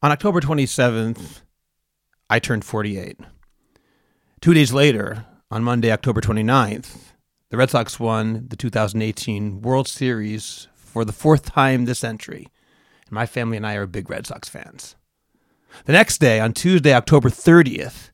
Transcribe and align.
On 0.00 0.12
October 0.12 0.40
27th, 0.40 1.40
I 2.30 2.38
turned 2.38 2.64
48. 2.64 3.18
Two 4.40 4.54
days 4.54 4.72
later, 4.72 5.26
on 5.50 5.64
Monday, 5.64 5.90
October 5.90 6.20
29th, 6.20 7.14
the 7.50 7.56
Red 7.56 7.70
Sox 7.70 7.98
won 7.98 8.46
the 8.46 8.54
2018 8.54 9.60
World 9.60 9.88
Series 9.88 10.68
for 10.76 11.04
the 11.04 11.12
fourth 11.12 11.46
time 11.46 11.84
this 11.84 11.98
century. 11.98 12.46
And 13.06 13.12
my 13.12 13.26
family 13.26 13.56
and 13.56 13.66
I 13.66 13.74
are 13.74 13.88
big 13.88 14.08
Red 14.08 14.24
Sox 14.24 14.48
fans. 14.48 14.94
The 15.86 15.94
next 15.94 16.18
day, 16.18 16.38
on 16.38 16.52
Tuesday, 16.52 16.94
October 16.94 17.28
30th, 17.28 18.10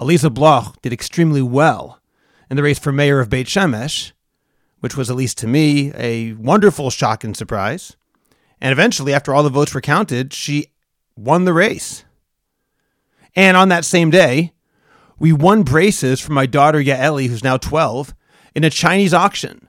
Aliza 0.00 0.32
Bloch 0.32 0.80
did 0.80 0.94
extremely 0.94 1.42
well 1.42 2.00
in 2.48 2.56
the 2.56 2.62
race 2.62 2.78
for 2.78 2.92
mayor 2.92 3.20
of 3.20 3.28
Beit 3.28 3.46
Shemesh, 3.46 4.12
which 4.80 4.96
was, 4.96 5.10
at 5.10 5.16
least 5.16 5.36
to 5.38 5.46
me, 5.46 5.92
a 5.96 6.32
wonderful 6.32 6.88
shock 6.88 7.24
and 7.24 7.36
surprise. 7.36 7.94
And 8.58 8.72
eventually, 8.72 9.12
after 9.12 9.34
all 9.34 9.42
the 9.42 9.50
votes 9.50 9.74
were 9.74 9.82
counted, 9.82 10.32
she 10.32 10.68
won 11.16 11.44
the 11.44 11.52
race. 11.52 12.04
And 13.34 13.56
on 13.56 13.68
that 13.70 13.84
same 13.84 14.10
day, 14.10 14.52
we 15.18 15.32
won 15.32 15.62
braces 15.62 16.20
for 16.20 16.32
my 16.32 16.46
daughter 16.46 16.78
Yaeli, 16.78 17.28
who's 17.28 17.44
now 17.44 17.56
12, 17.56 18.14
in 18.54 18.64
a 18.64 18.70
Chinese 18.70 19.14
auction. 19.14 19.68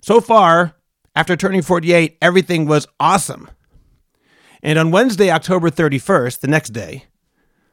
So 0.00 0.20
far, 0.20 0.76
after 1.14 1.36
turning 1.36 1.62
48, 1.62 2.18
everything 2.20 2.66
was 2.66 2.86
awesome. 3.00 3.50
And 4.62 4.78
on 4.78 4.90
Wednesday, 4.90 5.30
October 5.30 5.70
31st, 5.70 6.40
the 6.40 6.48
next 6.48 6.70
day, 6.70 7.04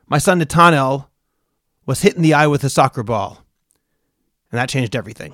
my 0.08 0.18
son 0.18 0.40
Natanel 0.42 1.08
was 1.86 2.02
hit 2.02 2.16
in 2.16 2.22
the 2.22 2.34
eye 2.34 2.48
with 2.48 2.64
a 2.64 2.70
soccer 2.70 3.04
ball. 3.04 3.46
And 4.52 4.60
that 4.60 4.70
changed 4.70 4.96
everything. 4.96 5.34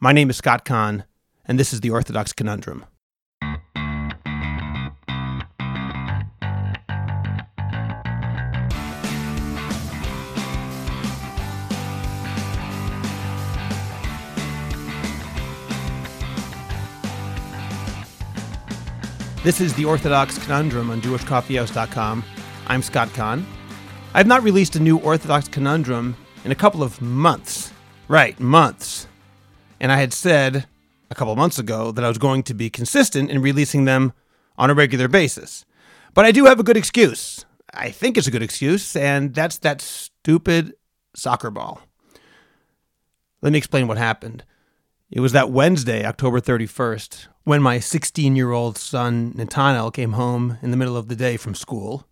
My 0.00 0.12
name 0.12 0.30
is 0.30 0.36
Scott 0.36 0.64
Kahn, 0.64 1.04
and 1.44 1.58
this 1.58 1.72
is 1.72 1.80
the 1.80 1.90
Orthodox 1.90 2.32
Conundrum. 2.32 2.84
This 19.42 19.60
is 19.60 19.74
the 19.74 19.84
Orthodox 19.84 20.38
Conundrum 20.38 20.88
on 20.90 21.00
JewishCoffeehouse.com. 21.00 22.24
I'm 22.68 22.80
Scott 22.80 23.12
Kahn. 23.12 23.44
I 24.14 24.18
have 24.18 24.28
not 24.28 24.44
released 24.44 24.76
a 24.76 24.80
new 24.80 24.98
Orthodox 24.98 25.48
Conundrum 25.48 26.16
in 26.44 26.52
a 26.52 26.54
couple 26.54 26.80
of 26.80 27.02
months. 27.02 27.72
Right, 28.06 28.38
months. 28.38 29.08
And 29.80 29.90
I 29.90 29.96
had 29.96 30.12
said 30.12 30.68
a 31.10 31.16
couple 31.16 31.32
of 31.32 31.38
months 31.38 31.58
ago 31.58 31.90
that 31.90 32.04
I 32.04 32.08
was 32.08 32.18
going 32.18 32.44
to 32.44 32.54
be 32.54 32.70
consistent 32.70 33.32
in 33.32 33.42
releasing 33.42 33.84
them 33.84 34.12
on 34.56 34.70
a 34.70 34.74
regular 34.74 35.08
basis. 35.08 35.64
But 36.14 36.24
I 36.24 36.30
do 36.30 36.44
have 36.44 36.60
a 36.60 36.64
good 36.64 36.76
excuse. 36.76 37.44
I 37.74 37.90
think 37.90 38.16
it's 38.16 38.28
a 38.28 38.30
good 38.30 38.44
excuse, 38.44 38.94
and 38.94 39.34
that's 39.34 39.58
that 39.58 39.80
stupid 39.80 40.74
soccer 41.16 41.50
ball. 41.50 41.80
Let 43.40 43.50
me 43.50 43.58
explain 43.58 43.88
what 43.88 43.98
happened. 43.98 44.44
It 45.10 45.18
was 45.18 45.32
that 45.32 45.50
Wednesday, 45.50 46.04
October 46.06 46.40
31st, 46.40 47.26
when 47.44 47.62
my 47.62 47.78
16 47.78 48.36
year 48.36 48.52
old 48.52 48.78
son, 48.78 49.32
Nathaniel, 49.34 49.90
came 49.90 50.12
home 50.12 50.58
in 50.62 50.70
the 50.70 50.76
middle 50.76 50.96
of 50.96 51.08
the 51.08 51.16
day 51.16 51.36
from 51.36 51.54
school. 51.54 52.06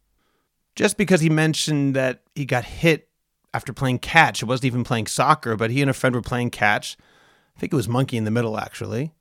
Just 0.77 0.97
because 0.97 1.21
he 1.21 1.29
mentioned 1.29 1.95
that 1.97 2.23
he 2.35 2.45
got 2.45 2.65
hit 2.65 3.09
after 3.53 3.73
playing 3.73 3.99
catch. 3.99 4.43
It 4.43 4.47
wasn't 4.47 4.67
even 4.67 4.85
playing 4.85 5.07
soccer, 5.07 5.57
but 5.57 5.71
he 5.71 5.81
and 5.81 5.91
a 5.91 5.95
friend 5.95 6.15
were 6.15 6.23
playing 6.23 6.51
catch. 6.51 6.97
I 7.57 7.61
think 7.61 7.73
it 7.73 7.77
was 7.77 7.89
monkey 7.89 8.17
in 8.17 8.25
the 8.25 8.31
middle, 8.31 8.59
actually. 8.59 9.13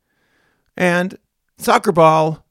And 0.78 1.18
soccer 1.58 1.92
ball 1.92 2.46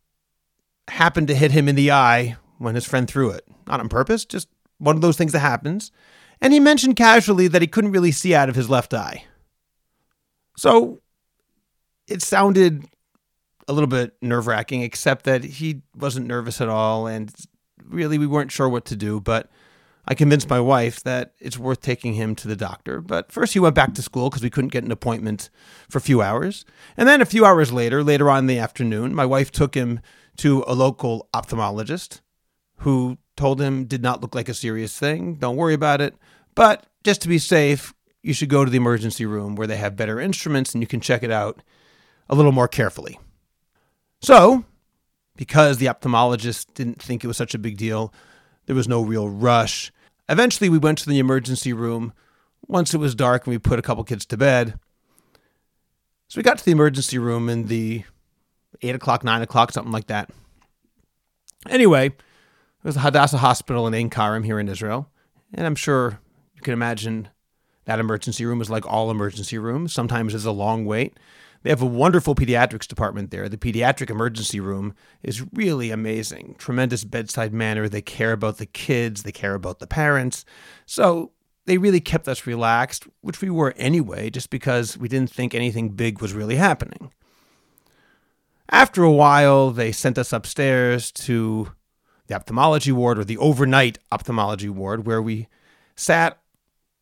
happened 0.89 1.29
to 1.29 1.35
hit 1.35 1.53
him 1.53 1.69
in 1.69 1.77
the 1.77 1.93
eye 1.93 2.37
when 2.59 2.75
his 2.75 2.85
friend 2.85 3.09
threw 3.09 3.31
it. 3.31 3.45
Not 3.67 3.81
on 3.81 3.89
purpose, 3.89 4.25
just 4.25 4.49
one 4.79 4.97
of 4.97 5.03
those 5.03 5.17
things 5.17 5.33
that 5.33 5.41
happens. 5.41 5.93
And 6.41 6.53
he 6.53 6.61
mentioned 6.61 6.97
casually 6.97 7.49
that 7.49 7.63
he 7.63 7.69
couldn't 7.69 7.93
really 7.93 8.13
see 8.13 8.35
out 8.35 8.49
of 8.49 8.55
his 8.55 8.71
left 8.71 8.95
eye. 8.95 9.25
So 10.57 11.01
it 12.07 12.23
sounded 12.23 12.85
a 13.69 13.73
little 13.73 13.89
bit 13.89 14.15
nerve 14.23 14.47
wracking, 14.47 14.83
except 14.83 15.25
that 15.27 15.45
he 15.45 15.83
wasn't 15.95 16.27
nervous 16.27 16.61
at 16.61 16.69
all. 16.69 17.07
And 17.07 17.33
really, 17.85 18.19
we 18.19 18.27
weren't 18.27 18.51
sure 18.51 18.69
what 18.69 18.87
to 18.87 18.97
do. 18.97 19.21
But 19.21 19.51
I 20.07 20.15
convinced 20.15 20.49
my 20.49 20.59
wife 20.59 21.03
that 21.03 21.35
it's 21.39 21.59
worth 21.59 21.83
taking 21.83 22.15
him 22.15 22.35
to 22.37 22.49
the 22.49 22.57
doctor. 22.57 23.03
But 23.03 23.31
first, 23.31 23.53
he 23.53 23.61
went 23.61 23.75
back 23.75 23.93
to 23.95 24.03
school 24.03 24.31
because 24.31 24.43
we 24.43 24.51
couldn't 24.51 24.73
get 24.73 24.85
an 24.85 24.91
appointment 24.91 25.51
for 25.91 25.99
a 25.99 26.03
few 26.03 26.23
hours. 26.23 26.65
And 26.97 27.07
then 27.07 27.21
a 27.21 27.27
few 27.27 27.45
hours 27.45 27.73
later, 27.73 28.03
later 28.03 28.31
on 28.31 28.41
in 28.41 28.47
the 28.47 28.59
afternoon, 28.59 29.15
my 29.15 29.27
wife 29.27 29.53
took 29.53 29.75
him 29.75 30.01
to 30.39 30.65
a 30.67 30.75
local 30.75 31.29
ophthalmologist 31.35 32.23
who 32.79 33.19
told 33.37 33.61
him 33.61 33.85
did 33.85 34.03
not 34.03 34.23
look 34.23 34.35
like 34.35 34.49
a 34.49 34.55
serious 34.55 34.99
thing. 34.99 35.35
Don't 35.35 35.57
worry 35.57 35.75
about 35.75 36.01
it. 36.01 36.15
But 36.55 36.87
just 37.05 37.21
to 37.23 37.29
be 37.29 37.39
safe, 37.39 37.93
you 38.23 38.33
should 38.33 38.49
go 38.49 38.65
to 38.65 38.71
the 38.71 38.77
emergency 38.77 39.27
room 39.27 39.57
where 39.57 39.67
they 39.67 39.77
have 39.77 39.97
better 39.97 40.19
instruments 40.19 40.75
and 40.75 40.83
you 40.83 40.87
can 40.87 41.01
check 41.01 41.23
it 41.23 41.31
out 41.31 41.63
a 42.29 42.35
little 42.35 42.53
more 42.53 42.69
carefully. 42.69 43.19
So, 44.21 44.65
because 45.37 45.79
the 45.79 45.87
ophthalmologist 45.87 46.75
didn't 46.75 47.01
think 47.01 47.23
it 47.23 47.29
was 47.29 47.37
such 47.37 47.55
a 47.55 47.59
big 47.59 47.77
deal, 47.77 48.13
there 48.67 48.77
was 48.77 48.89
no 48.89 49.01
real 49.01 49.29
rush. 49.29 49.93
Eventually, 50.29 50.69
we 50.69 50.79
went 50.79 50.99
to 50.99 51.09
the 51.09 51.19
emergency 51.19 51.73
room 51.73 52.13
once 52.67 52.93
it 52.93 52.99
was 52.99 53.15
dark 53.15 53.47
and 53.47 53.53
we 53.53 53.59
put 53.59 53.79
a 53.79 53.83
couple 53.83 54.05
kids 54.05 54.27
to 54.27 54.37
bed. 54.37 54.79
So 56.29 56.39
we 56.39 56.43
got 56.43 56.59
to 56.59 56.65
the 56.65 56.73
emergency 56.73 57.19
room 57.19 57.49
in 57.49 57.69
the 57.69 58.05
8 58.83 58.95
o'clock, 58.95 59.25
9 59.25 59.41
o'clock, 59.41 59.73
something 59.73 59.93
like 59.93 60.09
that. 60.09 60.31
Anyway, 61.69 62.07
it 62.09 62.15
was 62.85 62.97
the 62.97 63.01
Hadassah 63.01 63.39
Hospital 63.39 63.87
in 63.87 63.95
Ein 63.95 64.11
Kerem 64.11 64.45
here 64.45 64.61
in 64.61 64.69
Israel. 64.69 65.09
And 65.55 65.67
I'm 65.67 65.75
sure 65.75 66.21
you 66.55 66.61
can 66.61 66.75
imagine 66.75 67.29
that 67.87 67.99
emergency 67.99 68.45
room 68.45 68.61
is 68.61 68.69
like 68.69 68.87
all 68.87 69.11
emergency 69.11 69.57
rooms. 69.57 69.95
Sometimes 69.95 70.35
there's 70.35 70.45
a 70.45 70.53
long 70.53 70.85
wait. 70.85 71.17
They 71.63 71.71
have 71.71 71.83
a 71.83 71.87
wonderful 71.87 72.35
pediatrics 72.35 72.87
department 72.87 73.31
there. 73.31 73.49
The 73.49 73.57
pediatric 73.57 74.11
emergency 74.11 74.61
room 74.61 74.95
is 75.23 75.45
really 75.53 75.91
amazing. 75.91 76.55
Tremendous 76.59 77.05
bedside 77.05 77.53
manner. 77.53 77.89
They 77.89 78.03
care 78.03 78.33
about 78.33 78.59
the 78.59 78.67
kids, 78.67 79.23
they 79.23 79.33
care 79.33 79.55
about 79.55 79.79
the 79.79 79.87
parents. 79.87 80.45
So 80.87 81.33
they 81.67 81.79
really 81.79 82.01
kept 82.01 82.29
us 82.29 82.47
relaxed, 82.47 83.07
which 83.21 83.41
we 83.41 83.51
were 83.51 83.75
anyway, 83.77 84.31
just 84.31 84.51
because 84.51 84.97
we 84.97 85.09
didn't 85.09 85.31
think 85.31 85.55
anything 85.55 85.91
big 85.91 86.23
was 86.23 86.33
really 86.33 86.57
happening. 86.57 87.13
After 88.71 89.03
a 89.03 89.13
while, 89.13 89.71
they 89.71 89.93
sent 89.93 90.19
us 90.19 90.33
upstairs 90.33 91.11
to 91.13 91.73
the 92.27 92.35
ophthalmology 92.35 92.93
ward 92.93 93.19
or 93.19 93.25
the 93.25 93.39
overnight 93.39 93.99
ophthalmology 94.13 94.69
ward, 94.69 95.07
where 95.07 95.23
we 95.23 95.49
sat 95.97 96.39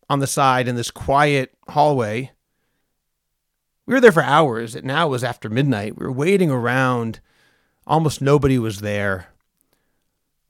on 0.08 0.20
the 0.20 0.26
side 0.26 0.68
in 0.68 0.76
this 0.76 0.90
quiet 0.90 1.54
hallway 1.68 2.30
we 3.86 3.94
were 3.94 4.00
there 4.00 4.12
for 4.12 4.22
hours. 4.22 4.74
It 4.74 4.84
now 4.84 5.08
was 5.08 5.22
after 5.24 5.48
midnight. 5.48 5.96
We 5.96 6.04
were 6.04 6.12
waiting 6.12 6.50
around. 6.50 7.20
Almost 7.86 8.20
nobody 8.20 8.58
was 8.58 8.80
there. 8.80 9.28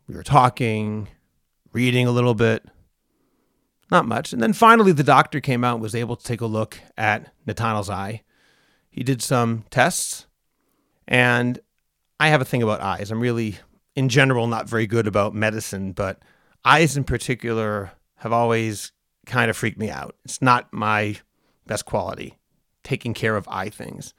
We 0.09 0.15
were 0.15 0.23
talking, 0.23 1.09
reading 1.73 2.07
a 2.07 2.13
little 2.13 2.35
bit, 2.35 2.65
not 3.91 4.07
much. 4.07 4.33
And 4.33 4.43
then 4.43 4.53
finally, 4.53 4.93
the 4.93 5.03
doctor 5.03 5.41
came 5.41 5.65
out 5.65 5.75
and 5.75 5.83
was 5.83 5.95
able 5.95 6.17
to 6.17 6.25
take 6.25 6.41
a 6.41 6.47
look 6.47 6.79
at 6.97 7.33
Natanel's 7.47 7.91
eye. 7.91 8.23
He 8.89 9.03
did 9.03 9.21
some 9.21 9.65
tests, 9.69 10.27
and 11.07 11.59
I 12.19 12.29
have 12.29 12.41
a 12.41 12.47
thing 12.47 12.63
about 12.63 12.81
eyes. 12.81 13.11
I'm 13.11 13.21
really, 13.21 13.59
in 13.95 14.09
general, 14.09 14.47
not 14.47 14.69
very 14.69 14.87
good 14.87 15.07
about 15.07 15.35
medicine, 15.35 15.93
but 15.93 16.23
eyes 16.65 16.97
in 16.97 17.05
particular 17.05 17.93
have 18.17 18.33
always 18.33 18.93
kind 19.27 19.51
of 19.51 19.57
freaked 19.57 19.79
me 19.79 19.91
out. 19.91 20.17
It's 20.25 20.41
not 20.41 20.73
my 20.73 21.17
best 21.67 21.85
quality 21.85 22.39
taking 22.87 23.13
care 23.13 23.37
of 23.37 23.47
eye 23.49 23.69
things. 23.69 24.15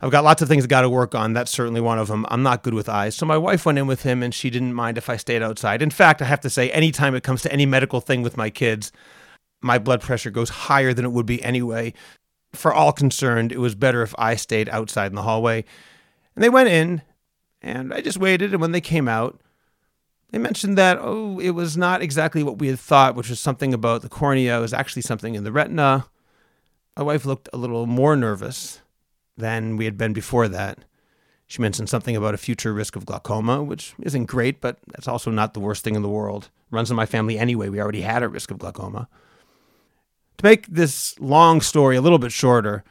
I've 0.00 0.10
got 0.10 0.22
lots 0.22 0.42
of 0.42 0.48
things 0.48 0.64
I 0.64 0.66
got 0.66 0.82
to 0.82 0.90
work 0.90 1.14
on. 1.14 1.32
That's 1.32 1.50
certainly 1.50 1.80
one 1.80 1.98
of 1.98 2.08
them. 2.08 2.26
I'm 2.28 2.42
not 2.42 2.62
good 2.62 2.74
with 2.74 2.90
eyes. 2.90 3.14
So 3.16 3.24
my 3.24 3.38
wife 3.38 3.64
went 3.64 3.78
in 3.78 3.86
with 3.86 4.02
him 4.02 4.22
and 4.22 4.34
she 4.34 4.50
didn't 4.50 4.74
mind 4.74 4.98
if 4.98 5.08
I 5.08 5.16
stayed 5.16 5.42
outside. 5.42 5.80
In 5.80 5.90
fact, 5.90 6.20
I 6.20 6.26
have 6.26 6.40
to 6.40 6.50
say, 6.50 6.70
anytime 6.70 7.14
it 7.14 7.22
comes 7.22 7.40
to 7.42 7.52
any 7.52 7.64
medical 7.64 8.02
thing 8.02 8.22
with 8.22 8.36
my 8.36 8.50
kids, 8.50 8.92
my 9.62 9.78
blood 9.78 10.02
pressure 10.02 10.30
goes 10.30 10.50
higher 10.50 10.92
than 10.92 11.06
it 11.06 11.12
would 11.12 11.24
be 11.24 11.42
anyway. 11.42 11.94
For 12.52 12.74
all 12.74 12.92
concerned, 12.92 13.50
it 13.50 13.58
was 13.58 13.74
better 13.74 14.02
if 14.02 14.14
I 14.18 14.36
stayed 14.36 14.68
outside 14.68 15.06
in 15.06 15.14
the 15.14 15.22
hallway. 15.22 15.64
And 16.36 16.44
they 16.44 16.50
went 16.50 16.68
in 16.68 17.00
and 17.62 17.94
I 17.94 18.02
just 18.02 18.18
waited. 18.18 18.52
And 18.52 18.60
when 18.60 18.72
they 18.72 18.82
came 18.82 19.08
out, 19.08 19.40
they 20.32 20.38
mentioned 20.38 20.76
that, 20.76 20.98
oh, 21.00 21.38
it 21.38 21.50
was 21.50 21.78
not 21.78 22.02
exactly 22.02 22.42
what 22.42 22.58
we 22.58 22.68
had 22.68 22.78
thought, 22.78 23.14
which 23.14 23.30
was 23.30 23.40
something 23.40 23.72
about 23.72 24.02
the 24.02 24.10
cornea. 24.10 24.58
It 24.58 24.60
was 24.60 24.74
actually 24.74 25.02
something 25.02 25.34
in 25.34 25.44
the 25.44 25.52
retina. 25.52 26.06
My 26.96 27.02
wife 27.02 27.24
looked 27.24 27.48
a 27.52 27.56
little 27.56 27.86
more 27.86 28.14
nervous 28.16 28.80
than 29.36 29.76
we 29.76 29.84
had 29.84 29.98
been 29.98 30.12
before 30.12 30.48
that. 30.48 30.78
She 31.46 31.60
mentioned 31.60 31.88
something 31.88 32.16
about 32.16 32.34
a 32.34 32.38
future 32.38 32.72
risk 32.72 32.96
of 32.96 33.04
glaucoma, 33.04 33.62
which 33.62 33.94
isn't 34.00 34.26
great, 34.26 34.60
but 34.60 34.78
that's 34.86 35.08
also 35.08 35.30
not 35.30 35.54
the 35.54 35.60
worst 35.60 35.84
thing 35.84 35.94
in 35.94 36.02
the 36.02 36.08
world. 36.08 36.50
Runs 36.70 36.90
in 36.90 36.96
my 36.96 37.06
family 37.06 37.38
anyway. 37.38 37.68
We 37.68 37.80
already 37.80 38.00
had 38.00 38.22
a 38.22 38.28
risk 38.28 38.50
of 38.50 38.58
glaucoma. 38.58 39.08
To 40.38 40.44
make 40.44 40.66
this 40.66 41.18
long 41.20 41.60
story 41.60 41.96
a 41.96 42.00
little 42.00 42.18
bit 42.18 42.32
shorter, 42.32 42.84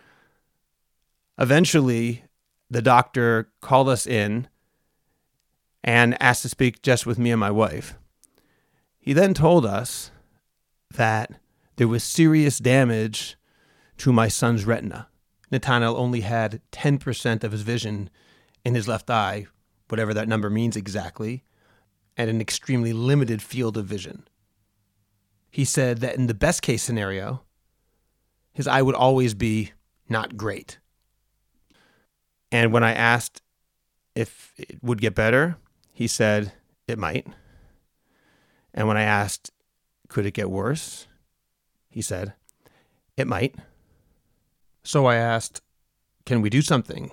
eventually 1.37 2.23
the 2.69 2.81
doctor 2.81 3.49
called 3.61 3.89
us 3.89 4.05
in 4.05 4.47
and 5.83 6.21
asked 6.21 6.43
to 6.43 6.49
speak 6.49 6.81
just 6.81 7.05
with 7.05 7.17
me 7.17 7.31
and 7.31 7.39
my 7.39 7.51
wife. 7.51 7.95
He 8.99 9.13
then 9.13 9.33
told 9.33 9.65
us 9.65 10.11
that 10.93 11.31
there 11.75 11.87
was 11.87 12.03
serious 12.03 12.59
damage 12.59 13.35
to 13.97 14.13
my 14.13 14.27
son's 14.27 14.65
retina. 14.65 15.07
Nathaniel 15.51 15.97
only 15.97 16.21
had 16.21 16.61
10% 16.71 17.43
of 17.43 17.51
his 17.51 17.61
vision 17.61 18.09
in 18.65 18.75
his 18.75 18.87
left 18.87 19.09
eye, 19.09 19.47
whatever 19.87 20.13
that 20.13 20.27
number 20.27 20.49
means 20.49 20.75
exactly, 20.75 21.43
and 22.17 22.29
an 22.29 22.41
extremely 22.41 22.93
limited 22.93 23.41
field 23.41 23.77
of 23.77 23.85
vision. 23.85 24.27
He 25.51 25.65
said 25.65 25.99
that 25.99 26.15
in 26.15 26.27
the 26.27 26.33
best 26.33 26.61
case 26.61 26.81
scenario, 26.81 27.43
his 28.53 28.67
eye 28.67 28.81
would 28.81 28.95
always 28.95 29.33
be 29.33 29.73
not 30.09 30.37
great. 30.37 30.79
And 32.51 32.71
when 32.71 32.83
I 32.83 32.93
asked 32.93 33.41
if 34.15 34.53
it 34.57 34.77
would 34.81 35.01
get 35.01 35.15
better, 35.15 35.57
he 35.91 36.07
said 36.07 36.53
it 36.87 36.97
might. 36.97 37.27
And 38.73 38.87
when 38.87 38.97
I 38.97 39.03
asked, 39.03 39.51
could 40.07 40.25
it 40.25 40.33
get 40.33 40.49
worse? 40.49 41.07
He 41.89 42.01
said, 42.01 42.33
it 43.17 43.27
might. 43.27 43.55
So 44.83 45.05
I 45.05 45.15
asked, 45.15 45.61
can 46.25 46.41
we 46.41 46.49
do 46.49 46.61
something? 46.61 47.11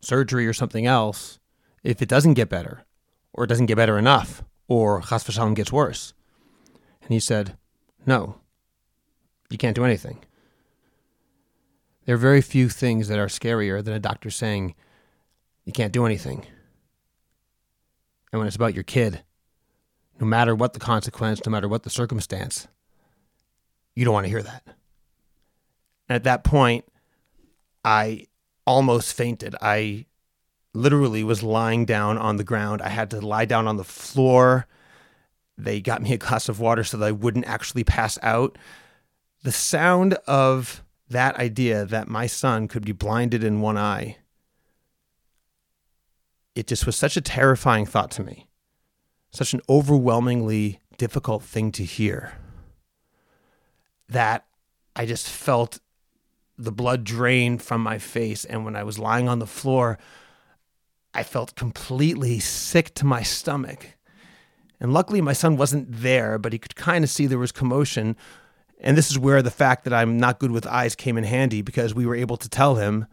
Surgery 0.00 0.46
or 0.46 0.52
something 0.52 0.86
else 0.86 1.38
if 1.82 2.00
it 2.00 2.08
doesn't 2.08 2.34
get 2.34 2.48
better, 2.48 2.84
or 3.32 3.44
it 3.44 3.48
doesn't 3.48 3.66
get 3.66 3.76
better 3.76 3.98
enough, 3.98 4.44
or 4.68 5.02
chas 5.02 5.24
gets 5.54 5.72
worse? 5.72 6.14
And 7.02 7.10
he 7.10 7.20
said, 7.20 7.56
no, 8.06 8.36
you 9.50 9.58
can't 9.58 9.76
do 9.76 9.84
anything. 9.84 10.18
There 12.04 12.14
are 12.14 12.18
very 12.18 12.40
few 12.40 12.68
things 12.68 13.08
that 13.08 13.18
are 13.18 13.26
scarier 13.26 13.82
than 13.82 13.94
a 13.94 14.00
doctor 14.00 14.30
saying, 14.30 14.74
you 15.64 15.72
can't 15.72 15.92
do 15.92 16.06
anything. 16.06 16.46
And 18.32 18.38
when 18.38 18.46
it's 18.46 18.56
about 18.56 18.74
your 18.74 18.82
kid, 18.82 19.22
no 20.20 20.26
matter 20.26 20.54
what 20.54 20.72
the 20.72 20.80
consequence, 20.80 21.40
no 21.44 21.50
matter 21.50 21.68
what 21.68 21.82
the 21.82 21.90
circumstance, 21.90 22.66
you 23.94 24.04
don't 24.04 24.14
want 24.14 24.24
to 24.24 24.30
hear 24.30 24.42
that. 24.42 24.62
And 26.12 26.16
at 26.16 26.24
that 26.24 26.44
point, 26.44 26.84
I 27.86 28.26
almost 28.66 29.14
fainted. 29.14 29.56
I 29.62 30.04
literally 30.74 31.24
was 31.24 31.42
lying 31.42 31.86
down 31.86 32.18
on 32.18 32.36
the 32.36 32.44
ground. 32.44 32.82
I 32.82 32.90
had 32.90 33.08
to 33.12 33.20
lie 33.22 33.46
down 33.46 33.66
on 33.66 33.78
the 33.78 33.82
floor. 33.82 34.66
They 35.56 35.80
got 35.80 36.02
me 36.02 36.12
a 36.12 36.18
glass 36.18 36.50
of 36.50 36.60
water 36.60 36.84
so 36.84 36.98
that 36.98 37.06
I 37.06 37.12
wouldn't 37.12 37.46
actually 37.46 37.82
pass 37.82 38.18
out. 38.22 38.58
The 39.42 39.52
sound 39.52 40.12
of 40.26 40.84
that 41.08 41.36
idea 41.36 41.86
that 41.86 42.08
my 42.08 42.26
son 42.26 42.68
could 42.68 42.84
be 42.84 42.92
blinded 42.92 43.42
in 43.42 43.62
one 43.62 43.78
eye, 43.78 44.18
it 46.54 46.66
just 46.66 46.84
was 46.84 46.94
such 46.94 47.16
a 47.16 47.22
terrifying 47.22 47.86
thought 47.86 48.10
to 48.10 48.22
me, 48.22 48.50
such 49.30 49.54
an 49.54 49.62
overwhelmingly 49.66 50.78
difficult 50.98 51.42
thing 51.42 51.72
to 51.72 51.84
hear 51.84 52.34
that 54.10 54.44
I 54.94 55.06
just 55.06 55.26
felt 55.26 55.80
the 56.58 56.72
blood 56.72 57.04
drained 57.04 57.62
from 57.62 57.82
my 57.82 57.98
face. 57.98 58.44
And 58.44 58.64
when 58.64 58.76
I 58.76 58.84
was 58.84 58.98
lying 58.98 59.28
on 59.28 59.38
the 59.38 59.46
floor, 59.46 59.98
I 61.14 61.22
felt 61.22 61.54
completely 61.56 62.38
sick 62.38 62.94
to 62.94 63.06
my 63.06 63.22
stomach. 63.22 63.96
And 64.80 64.92
luckily, 64.92 65.20
my 65.20 65.32
son 65.32 65.56
wasn't 65.56 65.88
there, 65.90 66.38
but 66.38 66.52
he 66.52 66.58
could 66.58 66.74
kind 66.74 67.04
of 67.04 67.10
see 67.10 67.26
there 67.26 67.38
was 67.38 67.52
commotion. 67.52 68.16
And 68.80 68.96
this 68.96 69.10
is 69.10 69.18
where 69.18 69.42
the 69.42 69.50
fact 69.50 69.84
that 69.84 69.92
I'm 69.92 70.18
not 70.18 70.38
good 70.38 70.50
with 70.50 70.66
eyes 70.66 70.94
came 70.94 71.16
in 71.16 71.24
handy 71.24 71.62
because 71.62 71.94
we 71.94 72.06
were 72.06 72.16
able 72.16 72.36
to 72.36 72.48
tell 72.48 72.76
him 72.76 73.06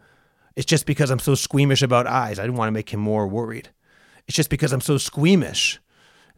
it's 0.56 0.66
just 0.66 0.86
because 0.86 1.10
I'm 1.10 1.20
so 1.20 1.34
squeamish 1.34 1.82
about 1.82 2.06
eyes. 2.06 2.38
I 2.38 2.42
didn't 2.42 2.56
want 2.56 2.68
to 2.68 2.72
make 2.72 2.90
him 2.90 3.00
more 3.00 3.26
worried. 3.26 3.68
It's 4.26 4.36
just 4.36 4.50
because 4.50 4.72
I'm 4.72 4.80
so 4.80 4.98
squeamish 4.98 5.80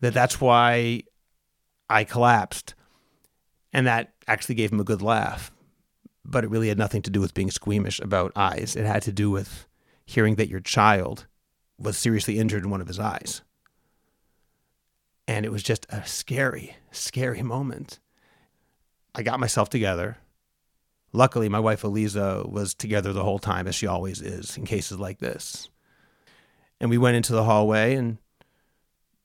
that 0.00 0.14
that's 0.14 0.40
why 0.40 1.02
I 1.88 2.04
collapsed. 2.04 2.74
And 3.72 3.86
that 3.86 4.12
actually 4.28 4.56
gave 4.56 4.70
him 4.70 4.80
a 4.80 4.84
good 4.84 5.02
laugh 5.02 5.51
but 6.24 6.44
it 6.44 6.50
really 6.50 6.68
had 6.68 6.78
nothing 6.78 7.02
to 7.02 7.10
do 7.10 7.20
with 7.20 7.34
being 7.34 7.50
squeamish 7.50 8.00
about 8.00 8.32
eyes. 8.36 8.76
It 8.76 8.84
had 8.84 9.02
to 9.02 9.12
do 9.12 9.30
with 9.30 9.66
hearing 10.04 10.36
that 10.36 10.48
your 10.48 10.60
child 10.60 11.26
was 11.78 11.98
seriously 11.98 12.38
injured 12.38 12.64
in 12.64 12.70
one 12.70 12.80
of 12.80 12.88
his 12.88 12.98
eyes. 12.98 13.42
And 15.26 15.44
it 15.44 15.52
was 15.52 15.62
just 15.62 15.86
a 15.88 16.04
scary, 16.06 16.76
scary 16.90 17.42
moment. 17.42 17.98
I 19.14 19.22
got 19.22 19.40
myself 19.40 19.70
together. 19.70 20.18
Luckily, 21.12 21.48
my 21.48 21.60
wife 21.60 21.84
Eliza 21.84 22.44
was 22.48 22.74
together 22.74 23.12
the 23.12 23.24
whole 23.24 23.38
time, 23.38 23.66
as 23.66 23.74
she 23.74 23.86
always 23.86 24.20
is 24.20 24.56
in 24.56 24.64
cases 24.64 24.98
like 24.98 25.18
this. 25.18 25.68
And 26.80 26.88
we 26.90 26.98
went 26.98 27.16
into 27.16 27.32
the 27.32 27.44
hallway, 27.44 27.94
and 27.94 28.18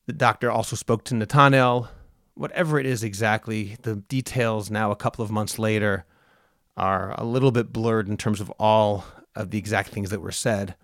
the 0.06 0.14
doctor 0.14 0.52
also 0.52 0.76
spoke 0.76 1.04
to 1.06 1.16
Nathaniel. 1.16 1.90
Whatever 2.36 2.80
it 2.80 2.86
is 2.86 3.04
exactly, 3.04 3.78
the 3.82 3.96
details 3.96 4.70
now, 4.70 4.92
a 4.92 4.96
couple 4.96 5.24
of 5.24 5.32
months 5.32 5.58
later, 5.58 6.06
are 6.78 7.14
a 7.18 7.26
little 7.26 7.52
bit 7.52 7.74
blurred 7.74 8.08
in 8.08 8.18
terms 8.18 8.40
of 8.40 8.52
all 8.60 9.04
of 9.36 9.52
the 9.52 9.58
exact 9.58 9.90
things 9.90 10.12
that 10.12 10.22
were 10.22 10.32
said. 10.32 10.76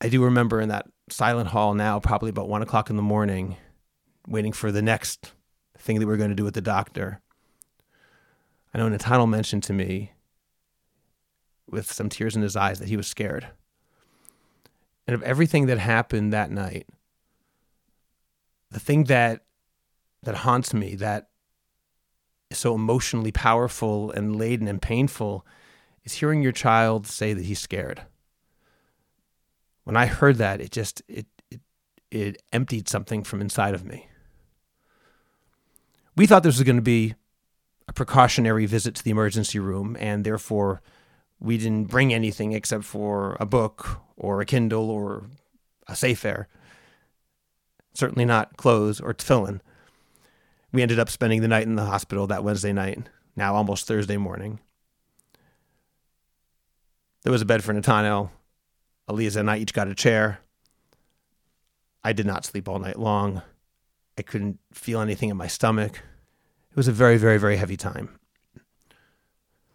I 0.00 0.08
do 0.08 0.22
remember 0.24 0.60
in 0.60 0.68
that 0.68 0.86
silent 1.10 1.48
hall 1.48 1.74
now, 1.74 2.00
probably 2.00 2.30
about 2.30 2.48
one 2.48 2.62
o'clock 2.62 2.90
in 2.90 2.96
the 2.96 3.02
morning, 3.02 3.56
waiting 4.26 4.52
for 4.52 4.72
the 4.72 4.82
next 4.82 5.32
thing 5.76 5.98
that 5.98 6.06
we 6.06 6.14
are 6.14 6.18
going 6.18 6.30
to 6.30 6.36
do 6.36 6.44
with 6.44 6.54
the 6.54 6.60
doctor. 6.60 7.20
I 8.72 8.78
know 8.78 8.88
Nathaniel 8.88 9.26
mentioned 9.26 9.62
to 9.64 9.72
me 9.72 10.12
with 11.68 11.90
some 11.90 12.08
tears 12.08 12.36
in 12.36 12.42
his 12.42 12.56
eyes 12.56 12.78
that 12.78 12.88
he 12.88 12.96
was 12.96 13.06
scared. 13.06 13.48
And 15.06 15.14
of 15.14 15.22
everything 15.22 15.66
that 15.66 15.78
happened 15.78 16.32
that 16.32 16.50
night, 16.50 16.88
the 18.70 18.80
thing 18.80 19.04
that 19.04 19.42
that 20.22 20.36
haunts 20.36 20.72
me, 20.72 20.94
that 20.96 21.28
so 22.56 22.74
emotionally 22.74 23.32
powerful 23.32 24.10
and 24.10 24.36
laden 24.36 24.68
and 24.68 24.80
painful 24.80 25.46
is 26.04 26.14
hearing 26.14 26.42
your 26.42 26.52
child 26.52 27.06
say 27.06 27.32
that 27.32 27.44
he's 27.44 27.58
scared. 27.58 28.02
When 29.84 29.96
I 29.96 30.06
heard 30.06 30.36
that, 30.36 30.60
it 30.60 30.70
just 30.70 31.02
it 31.08 31.26
it, 31.50 31.60
it 32.10 32.42
emptied 32.52 32.88
something 32.88 33.22
from 33.22 33.40
inside 33.40 33.74
of 33.74 33.84
me. 33.84 34.08
We 36.16 36.26
thought 36.26 36.42
this 36.42 36.56
was 36.56 36.64
going 36.64 36.76
to 36.76 36.82
be 36.82 37.14
a 37.88 37.92
precautionary 37.92 38.66
visit 38.66 38.94
to 38.94 39.04
the 39.04 39.10
emergency 39.10 39.58
room, 39.58 39.96
and 39.98 40.24
therefore 40.24 40.80
we 41.40 41.58
didn't 41.58 41.88
bring 41.88 42.14
anything 42.14 42.52
except 42.52 42.84
for 42.84 43.36
a 43.40 43.46
book 43.46 44.00
or 44.16 44.40
a 44.40 44.46
Kindle 44.46 44.90
or 44.90 45.24
a 45.86 45.96
Sefer. 45.96 46.48
Certainly 47.92 48.24
not 48.24 48.56
clothes 48.56 49.00
or 49.00 49.12
tefillin 49.12 49.60
we 50.74 50.82
ended 50.82 50.98
up 50.98 51.08
spending 51.08 51.40
the 51.40 51.48
night 51.48 51.68
in 51.68 51.76
the 51.76 51.84
hospital 51.84 52.26
that 52.26 52.42
Wednesday 52.42 52.72
night, 52.72 53.08
now 53.36 53.54
almost 53.54 53.86
Thursday 53.86 54.16
morning. 54.16 54.58
There 57.22 57.32
was 57.32 57.42
a 57.42 57.46
bed 57.46 57.62
for 57.62 57.72
Nathaniel. 57.72 58.32
Eliza 59.08 59.38
and 59.38 59.50
I 59.50 59.58
each 59.58 59.72
got 59.72 59.86
a 59.86 59.94
chair. 59.94 60.40
I 62.02 62.12
did 62.12 62.26
not 62.26 62.44
sleep 62.44 62.68
all 62.68 62.80
night 62.80 62.98
long. 62.98 63.42
I 64.18 64.22
couldn't 64.22 64.58
feel 64.72 65.00
anything 65.00 65.28
in 65.28 65.36
my 65.36 65.46
stomach. 65.46 66.02
It 66.70 66.76
was 66.76 66.88
a 66.88 66.92
very, 66.92 67.18
very, 67.18 67.38
very 67.38 67.56
heavy 67.56 67.76
time. 67.76 68.18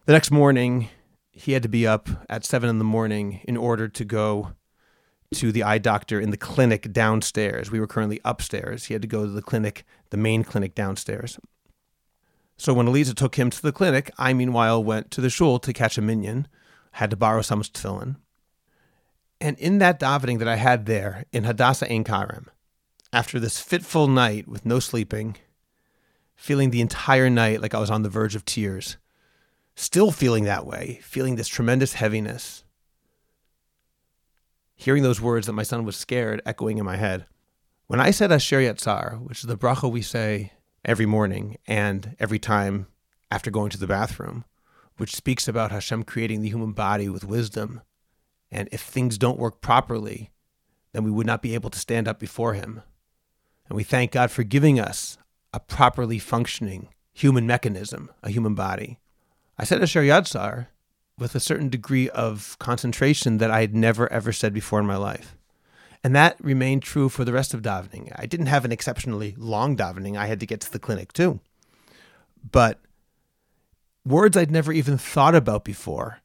The 0.06 0.12
next 0.12 0.32
morning, 0.32 0.90
he 1.32 1.54
had 1.54 1.64
to 1.64 1.70
be 1.70 1.88
up 1.88 2.10
at 2.28 2.44
seven 2.44 2.70
in 2.70 2.78
the 2.78 2.84
morning 2.84 3.40
in 3.46 3.56
order 3.56 3.88
to 3.88 4.04
go 4.04 4.52
to 5.36 5.52
the 5.52 5.64
eye 5.64 5.78
doctor 5.78 6.20
in 6.20 6.32
the 6.32 6.38
clinic 6.38 6.92
downstairs. 6.92 7.72
We 7.72 7.80
were 7.80 7.88
currently 7.88 8.20
upstairs. 8.26 8.86
He 8.86 8.94
had 8.94 9.02
to 9.02 9.08
go 9.08 9.26
to 9.26 9.32
the 9.32 9.42
clinic, 9.42 9.86
the 10.10 10.18
main 10.18 10.44
clinic 10.44 10.74
downstairs. 10.74 11.40
So 12.58 12.74
when 12.74 12.88
Eliza 12.88 13.14
took 13.14 13.36
him 13.36 13.50
to 13.52 13.62
the 13.62 13.72
clinic, 13.72 14.12
I 14.18 14.34
meanwhile 14.34 14.84
went 14.84 15.12
to 15.12 15.22
the 15.22 15.30
shul 15.30 15.60
to 15.60 15.74
catch 15.74 15.98
a 15.98 16.02
minyan, 16.02 16.48
had 16.94 17.12
to 17.12 17.16
borrow 17.16 17.42
some 17.42 17.62
tefillin. 17.62 18.18
And 19.40 19.58
in 19.60 19.78
that 19.78 20.00
davening 20.00 20.40
that 20.40 20.48
I 20.48 20.58
had 20.58 20.86
there 20.86 21.26
in 21.32 21.46
Hadassah 21.46 21.90
Ein 21.90 22.04
Kerem, 22.04 22.48
after 23.14 23.40
this 23.40 23.62
fitful 23.62 24.08
night 24.08 24.48
with 24.48 24.66
no 24.66 24.80
sleeping, 24.80 25.38
feeling 26.36 26.72
the 26.72 26.82
entire 26.82 27.30
night 27.30 27.62
like 27.62 27.74
I 27.74 27.80
was 27.80 27.90
on 27.90 28.04
the 28.04 28.10
verge 28.10 28.36
of 28.36 28.46
tears, 28.46 28.98
still 29.76 30.12
feeling 30.12 30.44
that 30.44 30.66
way, 30.66 31.00
feeling 31.04 31.36
this 31.36 31.48
tremendous 31.48 31.94
heaviness, 31.94 32.66
hearing 34.80 35.04
those 35.04 35.20
words 35.20 35.46
that 35.46 35.54
my 35.54 35.64
son 35.64 35.84
was 35.84 35.98
scared 35.98 36.42
echoing 36.46 36.78
in 36.78 36.86
my 36.86 36.96
head. 36.96 37.26
When 37.88 38.00
I 38.00 38.12
said 38.12 38.32
Asher 38.32 38.62
Yatzar, 38.62 39.20
which 39.22 39.40
is 39.40 39.48
the 39.48 39.58
bracha 39.58 39.92
we 39.92 40.02
say 40.02 40.54
every 40.86 41.06
morning 41.06 41.58
and 41.68 42.16
every 42.18 42.40
time 42.40 42.88
after 43.30 43.52
going 43.52 43.70
to 43.72 43.78
the 43.78 43.88
bathroom, 43.88 44.46
which 44.96 45.16
speaks 45.16 45.50
about 45.50 45.72
Hashem 45.72 46.04
creating 46.04 46.42
the 46.42 46.48
human 46.48 46.72
body 46.72 47.10
with 47.10 47.26
wisdom, 47.26 47.82
and 48.50 48.70
if 48.72 48.82
things 48.82 49.18
don't 49.18 49.38
work 49.38 49.60
properly, 49.60 50.32
then 50.94 51.04
we 51.04 51.12
would 51.12 51.28
not 51.28 51.42
be 51.42 51.54
able 51.56 51.70
to 51.72 51.80
stand 51.80 52.08
up 52.08 52.18
before 52.18 52.54
Him. 52.54 52.82
And 53.68 53.76
we 53.76 53.84
thank 53.84 54.12
God 54.12 54.32
for 54.32 54.44
giving 54.44 54.80
us 54.80 55.18
a 55.54 55.60
properly 55.60 56.20
functioning 56.20 56.88
human 57.12 57.46
mechanism, 57.46 58.12
a 58.24 58.30
human 58.30 58.56
body. 58.56 58.98
I 59.58 59.66
said 59.66 59.84
Asher 59.84 60.04
Yatzar 60.04 60.68
with 61.20 61.36
a 61.36 61.40
certain 61.40 61.70
degree 61.70 62.10
of 62.10 62.58
concentration 62.60 63.38
that 63.38 63.52
I 63.52 63.62
had 63.62 63.76
never 63.76 64.12
ever 64.12 64.32
said 64.32 64.54
before 64.54 64.80
in 64.80 64.86
my 64.86 64.98
life. 64.98 65.36
And 66.04 66.16
that 66.16 66.38
remained 66.44 66.84
true 66.84 67.10
for 67.10 67.26
the 67.26 67.34
rest 67.34 67.54
of 67.54 67.62
davening. 67.62 68.14
I 68.16 68.26
didn't 68.26 68.46
have 68.46 68.66
an 68.66 68.72
exceptionally 68.72 69.36
long 69.38 69.76
davening. 69.76 70.18
I 70.18 70.28
had 70.28 70.40
to 70.40 70.46
get 70.46 70.62
to 70.62 70.72
the 70.72 70.80
clinic 70.80 71.12
too. 71.12 71.40
But 72.50 72.80
words 74.06 74.38
I'd 74.38 74.52
never 74.52 74.72
even 74.72 74.98
thought 74.98 75.36
about 75.36 75.66
before. 75.66 76.20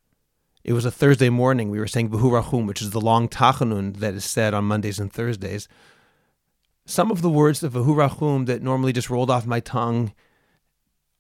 It 0.63 0.73
was 0.73 0.85
a 0.85 0.91
Thursday 0.91 1.29
morning. 1.29 1.71
We 1.71 1.79
were 1.79 1.87
saying 1.87 2.11
Rachum, 2.11 2.67
which 2.67 2.81
is 2.81 2.91
the 2.91 3.01
long 3.01 3.29
tachanun 3.29 3.99
that 3.99 4.15
is 4.15 4.25
said 4.25 4.55
on 4.55 4.65
Mondays 4.65 4.99
and 4.99 5.13
Thursdays. 5.13 5.69
Some 6.87 7.11
of 7.11 7.21
the 7.21 7.31
words 7.31 7.63
of 7.63 7.75
Rachum 7.75 8.47
that 8.47 8.63
normally 8.63 8.93
just 8.93 9.11
rolled 9.11 9.31
off 9.31 9.47
my 9.47 9.61
tongue, 9.61 10.15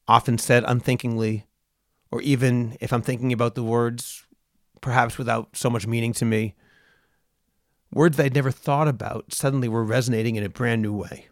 often 0.06 0.38
said 0.38 0.64
unthinkingly, 0.66 1.44
or 2.14 2.22
even 2.22 2.76
if 2.78 2.92
I'm 2.92 3.02
thinking 3.02 3.32
about 3.32 3.56
the 3.56 3.64
words, 3.64 4.24
perhaps 4.80 5.18
without 5.18 5.56
so 5.56 5.68
much 5.68 5.84
meaning 5.84 6.12
to 6.12 6.24
me, 6.24 6.54
words 7.92 8.16
that 8.16 8.26
I'd 8.26 8.36
never 8.36 8.52
thought 8.52 8.86
about 8.86 9.34
suddenly 9.34 9.66
were 9.66 9.82
resonating 9.82 10.36
in 10.36 10.44
a 10.44 10.48
brand 10.48 10.80
new 10.80 10.92
way. 10.92 11.26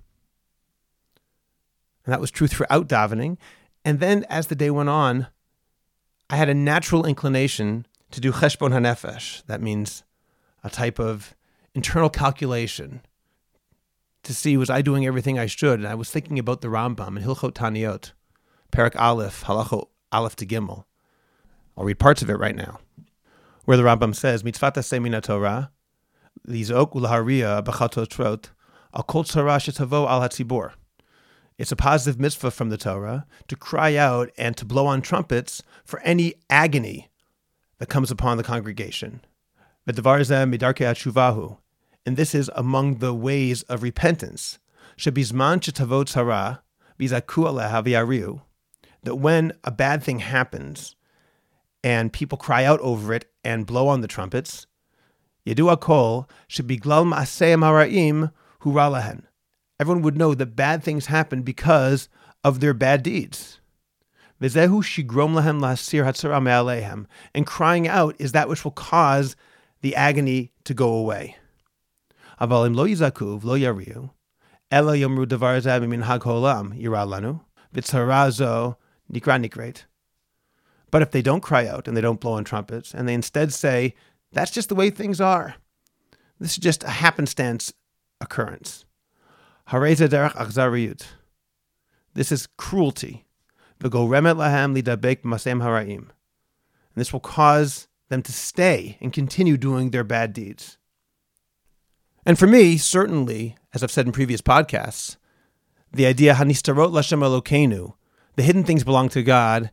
And 2.04 2.12
that 2.12 2.20
was 2.20 2.32
true 2.32 2.48
throughout 2.48 2.88
davening. 2.88 3.36
And 3.84 4.00
then 4.00 4.26
as 4.28 4.48
the 4.48 4.56
day 4.56 4.70
went 4.70 4.88
on, 4.88 5.28
I 6.28 6.34
had 6.34 6.48
a 6.48 6.54
natural 6.54 7.06
inclination 7.06 7.86
to 8.10 8.20
do 8.20 8.32
cheshbon 8.32 8.72
hanefesh. 8.72 9.46
That 9.46 9.62
means 9.62 10.02
a 10.64 10.68
type 10.68 10.98
of 10.98 11.36
internal 11.76 12.10
calculation 12.10 13.02
to 14.24 14.34
see 14.34 14.56
was 14.56 14.68
I 14.68 14.82
doing 14.82 15.06
everything 15.06 15.38
I 15.38 15.46
should. 15.46 15.78
And 15.78 15.86
I 15.86 15.94
was 15.94 16.10
thinking 16.10 16.40
about 16.40 16.60
the 16.60 16.66
Rambam 16.66 17.16
in 17.16 17.22
Hilchot 17.22 17.52
Taniot, 17.52 18.10
Perak 18.72 18.96
Aleph, 19.00 19.44
Halachot 19.44 19.86
Aleph 20.12 20.36
to 20.36 20.46
Gimel. 20.46 20.84
I'll 21.76 21.84
read 21.84 21.98
parts 21.98 22.22
of 22.22 22.30
it 22.30 22.38
right 22.38 22.54
now, 22.54 22.78
where 23.64 23.76
the 23.76 23.82
Rambam 23.82 24.14
says, 24.14 24.42
Mitzvata 24.42 24.82
semina 24.82 25.22
Torah, 25.22 25.70
lizok 26.46 26.92
ulaharia 26.92 27.64
b'chatotrot, 27.64 28.50
al 28.94 29.02
kol 29.04 29.24
shetavo 29.24 30.08
al 30.08 30.20
hatzibor. 30.20 30.72
It's 31.58 31.72
a 31.72 31.76
positive 31.76 32.18
mitzvah 32.18 32.50
from 32.50 32.70
the 32.70 32.76
Torah 32.76 33.26
to 33.48 33.56
cry 33.56 33.94
out 33.94 34.30
and 34.36 34.56
to 34.56 34.64
blow 34.64 34.86
on 34.86 35.02
trumpets 35.02 35.62
for 35.84 36.00
any 36.00 36.34
agony 36.50 37.10
that 37.78 37.88
comes 37.88 38.10
upon 38.10 38.36
the 38.36 38.42
congregation. 38.42 39.20
And 39.86 39.96
this 42.16 42.34
is 42.34 42.50
among 42.54 42.98
the 42.98 43.14
ways 43.14 43.62
of 43.62 43.82
repentance. 43.82 44.58
That 49.04 49.16
when 49.16 49.52
a 49.64 49.70
bad 49.70 50.02
thing 50.02 50.20
happens 50.20 50.94
and 51.82 52.12
people 52.12 52.38
cry 52.38 52.64
out 52.64 52.80
over 52.80 53.12
it 53.12 53.30
and 53.44 53.66
blow 53.66 53.88
on 53.88 54.00
the 54.00 54.08
trumpets, 54.08 54.66
Yedu 55.46 55.80
Kol 55.80 56.28
should 56.46 56.66
be 56.68 56.76
glal 56.76 57.04
ma'aseh 57.04 57.58
maraim 57.58 58.32
huralahen 58.62 59.24
everyone 59.82 60.02
would 60.02 60.16
know 60.16 60.32
that 60.32 60.54
bad 60.54 60.80
things 60.80 61.06
happen 61.06 61.42
because 61.42 62.08
of 62.44 62.60
their 62.60 62.72
bad 62.72 63.02
deeds. 63.02 63.58
And 64.40 64.54
crying 67.46 67.88
out 67.88 68.14
is 68.20 68.32
that 68.32 68.48
which 68.48 68.64
will 68.64 68.70
cause 68.70 69.36
the 69.80 69.96
agony 69.96 70.52
to 70.64 70.74
go 70.74 70.94
away. 70.94 71.36
But 79.12 81.02
if 81.02 81.10
they 81.10 81.22
don't 81.22 81.40
cry 81.40 81.66
out 81.66 81.88
and 81.88 81.96
they 81.96 82.00
don't 82.00 82.20
blow 82.20 82.32
on 82.32 82.44
trumpets, 82.44 82.92
and 82.94 83.08
they 83.08 83.14
instead 83.14 83.52
say, 83.52 83.94
that's 84.32 84.50
just 84.50 84.68
the 84.68 84.74
way 84.74 84.90
things 84.90 85.20
are, 85.20 85.56
this 86.38 86.52
is 86.52 86.58
just 86.58 86.82
a 86.84 86.90
happenstance 86.90 87.72
occurrence. 88.20 88.84
This 92.14 92.32
is 92.32 92.48
cruelty. 92.58 93.24
And 93.80 93.92
this 96.94 97.12
will 97.12 97.20
cause 97.20 97.88
them 98.08 98.22
to 98.22 98.32
stay 98.32 98.98
and 99.00 99.12
continue 99.12 99.56
doing 99.56 99.90
their 99.90 100.04
bad 100.04 100.32
deeds. 100.32 100.78
And 102.24 102.38
for 102.38 102.46
me, 102.46 102.76
certainly, 102.76 103.56
as 103.74 103.82
I've 103.82 103.90
said 103.90 104.06
in 104.06 104.12
previous 104.12 104.40
podcasts, 104.42 105.16
the 105.92 106.06
idea 106.06 106.34
hanistarot 106.34 106.92
lashem 106.92 107.20
elokenu, 107.20 107.94
the 108.36 108.42
hidden 108.42 108.64
things 108.64 108.84
belong 108.84 109.08
to 109.10 109.22
God, 109.22 109.70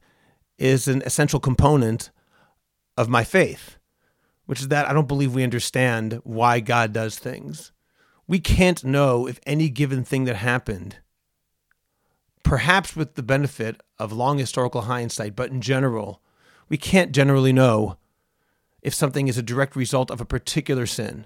is 0.57 0.87
an 0.87 1.01
essential 1.05 1.39
component 1.39 2.11
of 2.97 3.07
my 3.07 3.23
faith, 3.23 3.77
which 4.45 4.59
is 4.59 4.67
that 4.67 4.89
I 4.89 4.93
don't 4.93 5.07
believe 5.07 5.33
we 5.33 5.43
understand 5.43 6.19
why 6.23 6.59
God 6.59 6.91
does 6.91 7.17
things 7.17 7.71
we 8.29 8.39
can't 8.39 8.83
know 8.83 9.25
if 9.25 9.39
any 9.47 9.69
given 9.69 10.03
thing 10.03 10.25
that 10.25 10.35
happened, 10.35 10.97
perhaps 12.43 12.95
with 12.95 13.15
the 13.15 13.23
benefit 13.23 13.81
of 13.97 14.11
long 14.13 14.37
historical 14.37 14.81
hindsight, 14.81 15.35
but 15.35 15.49
in 15.49 15.61
general, 15.61 16.21
we 16.69 16.77
can't 16.77 17.11
generally 17.11 17.51
know 17.51 17.97
if 18.83 18.93
something 18.93 19.27
is 19.27 19.39
a 19.39 19.41
direct 19.41 19.75
result 19.75 20.11
of 20.11 20.21
a 20.21 20.25
particular 20.25 20.85
sin. 20.85 21.25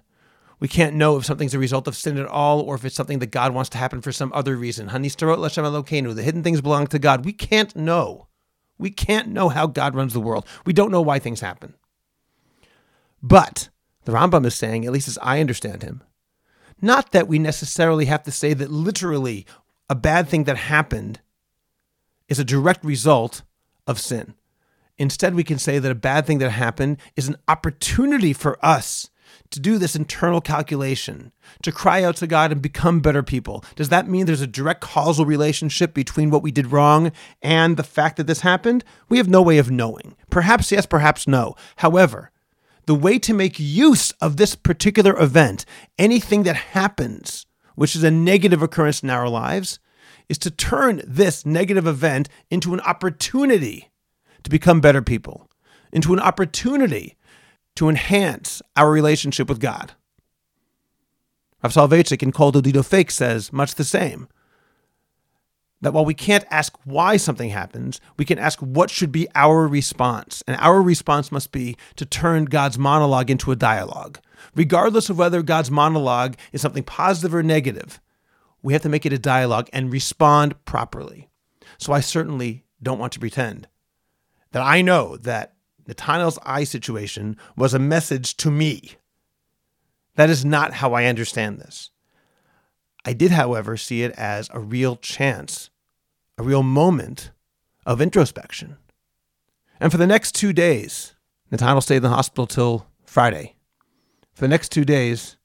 We 0.64 0.70
can't 0.70 0.96
know 0.96 1.18
if 1.18 1.26
something's 1.26 1.54
a 1.54 1.60
result 1.60 1.90
of 1.90 1.96
sin 1.98 2.18
at 2.18 2.26
all 2.26 2.62
or 2.62 2.76
if 2.76 2.86
it's 2.86 2.96
something 2.96 3.20
that 3.20 3.32
God 3.32 3.54
wants 3.54 3.70
to 3.72 3.78
happen 3.78 4.00
for 4.00 4.14
some 4.14 4.32
other 4.34 4.56
reason. 4.56 4.88
The 4.88 6.22
hidden 6.24 6.42
things 6.42 6.62
belong 6.62 6.88
to 6.88 7.00
God. 7.00 7.26
We 7.26 7.34
can't 7.34 7.76
know. 7.76 8.28
We 8.78 8.90
can't 8.90 9.28
know 9.28 9.50
how 9.50 9.68
God 9.68 9.94
runs 9.94 10.14
the 10.14 10.22
world. 10.22 10.48
We 10.66 10.72
don't 10.72 10.90
know 10.90 11.02
why 11.02 11.20
things 11.20 11.42
happen. 11.42 11.74
But 13.22 13.68
the 14.06 14.14
Rambam 14.14 14.46
is 14.46 14.56
saying, 14.56 14.86
at 14.86 14.94
least 14.94 15.10
as 15.10 15.18
I 15.22 15.42
understand 15.42 15.84
him, 15.84 16.02
not 16.82 17.12
that 17.12 17.28
we 17.28 17.40
necessarily 17.40 18.06
have 18.06 18.24
to 18.24 18.32
say 18.32 18.54
that 18.54 18.72
literally 18.72 19.46
a 19.90 19.96
bad 19.96 20.30
thing 20.30 20.46
that 20.46 20.56
happened 20.56 21.20
is 22.30 22.40
a 22.40 22.46
direct 22.46 22.86
result 22.86 23.42
of 23.86 24.00
sin. 24.00 24.34
Instead, 24.98 25.36
we 25.36 25.44
can 25.44 25.60
say 25.60 25.78
that 25.78 25.92
a 25.92 25.96
bad 25.96 26.26
thing 26.26 26.38
that 26.38 26.52
happened 26.52 27.00
is 27.18 27.28
an 27.28 27.36
opportunity 27.50 28.32
for 28.32 28.58
us 28.66 29.10
to 29.54 29.60
do 29.60 29.78
this 29.78 29.96
internal 29.96 30.42
calculation, 30.42 31.32
to 31.62 31.72
cry 31.72 32.04
out 32.04 32.16
to 32.18 32.28
God 32.28 32.52
and 32.52 32.62
become 32.62 33.00
better 33.00 33.24
people. 33.24 33.64
Does 33.76 33.90
that 33.90 34.08
mean 34.08 34.26
there's 34.26 34.42
a 34.42 34.48
direct 34.48 34.82
causal 34.82 35.26
relationship 35.26 35.94
between 35.94 36.30
what 36.30 36.44
we 36.44 36.52
did 36.52 36.72
wrong 36.72 37.12
and 37.42 37.78
the 37.78 37.84
fact 37.84 38.18
that 38.18 38.28
this 38.28 38.42
happened? 38.42 38.84
We 39.10 39.18
have 39.18 39.30
no 39.30 39.42
way 39.42 39.58
of 39.58 39.72
knowing. 39.72 40.16
Perhaps 40.30 40.72
yes, 40.72 40.86
perhaps 40.86 41.28
no. 41.28 41.56
However, 41.78 42.32
the 42.86 42.96
way 42.96 43.18
to 43.20 43.34
make 43.34 43.60
use 43.60 44.12
of 44.20 44.38
this 44.38 44.56
particular 44.56 45.18
event, 45.18 45.66
anything 45.98 46.44
that 46.44 46.56
happens, 46.56 47.46
which 47.76 47.96
is 47.96 48.04
a 48.04 48.12
negative 48.12 48.62
occurrence 48.62 49.02
in 49.02 49.10
our 49.10 49.30
lives, 49.30 49.80
is 50.30 50.38
to 50.40 50.52
turn 50.52 51.02
this 51.06 51.46
negative 51.46 51.88
event 51.88 52.30
into 52.50 52.74
an 52.74 52.82
opportunity 52.82 53.90
to 54.44 54.50
become 54.50 54.82
better 54.82 55.02
people, 55.02 55.50
into 55.92 56.14
an 56.14 56.20
opportunity 56.20 57.16
to 57.76 57.90
enhance 57.90 58.62
our 58.76 58.92
relationship 58.92 59.50
with 59.50 59.60
God. 59.60 59.94
Rav 61.64 61.74
Soloveitchik 61.74 62.22
in 62.22 62.32
Kol 62.32 62.52
Dodi 62.52 62.74
Dofek 62.74 63.10
says 63.10 63.54
much 63.54 63.76
the 63.76 63.84
same 63.84 64.28
that 65.84 65.94
while 65.94 66.06
we 66.06 66.14
can't 66.14 66.46
ask 66.50 66.78
why 66.86 67.18
something 67.18 67.50
happens, 67.50 68.00
we 68.18 68.24
can 68.24 68.40
ask 68.40 68.60
what 68.60 68.90
should 68.90 69.12
be 69.12 69.28
our 69.36 69.68
response. 69.68 70.42
And 70.48 70.56
our 70.60 70.82
response 70.82 71.32
must 71.32 71.52
be 71.52 71.76
to 71.98 72.06
turn 72.06 72.46
God's 72.46 72.80
monologue 72.80 73.30
into 73.30 73.52
a 73.52 73.58
dialogue. 73.58 74.20
Regardless 74.56 75.10
of 75.10 75.18
whether 75.18 75.42
God's 75.42 75.70
monologue 75.70 76.36
is 76.54 76.62
something 76.62 76.84
positive 76.84 77.36
or 77.36 77.44
negative, 77.44 78.00
we 78.62 78.72
have 78.74 78.82
to 78.84 78.90
make 78.90 79.06
it 79.06 79.14
a 79.14 79.20
dialogue 79.20 79.70
and 79.74 79.92
respond 79.92 80.56
properly. 80.64 81.30
So 81.78 81.92
I 81.92 82.00
certainly 82.00 82.64
don't 82.82 83.00
want 83.00 83.12
to 83.14 83.20
pretend 83.20 83.68
that 84.52 84.62
I 84.62 84.82
know 84.82 85.18
that 85.18 85.54
Nathaniel's 85.88 86.40
eye 86.44 86.64
situation 86.64 87.38
was 87.58 87.74
a 87.74 87.80
message 87.80 88.38
to 88.38 88.52
me. 88.52 88.94
That 90.16 90.30
is 90.30 90.46
not 90.46 90.74
how 90.74 90.94
I 90.94 91.06
understand 91.06 91.60
this. 91.60 91.90
I 93.06 93.14
did, 93.14 93.32
however, 93.32 93.76
see 93.76 94.04
it 94.04 94.12
as 94.12 94.50
a 94.54 94.60
real 94.60 94.96
chance 94.96 95.70
a 96.38 96.44
real 96.44 96.64
moment 96.64 97.32
of 97.86 98.02
introspection. 98.02 98.78
And 99.80 99.92
for 99.92 99.98
the 99.98 100.08
next 100.08 100.34
two 100.34 100.54
days, 100.54 101.14
Nathaniel 101.52 101.82
stayed 101.82 101.98
in 101.98 102.04
the 102.04 102.10
hospital 102.10 102.48
till 102.48 102.88
Friday. 103.06 103.56
For 104.34 104.42
the 104.42 104.48
next 104.48 104.72
two 104.72 104.86
days, 104.86 105.38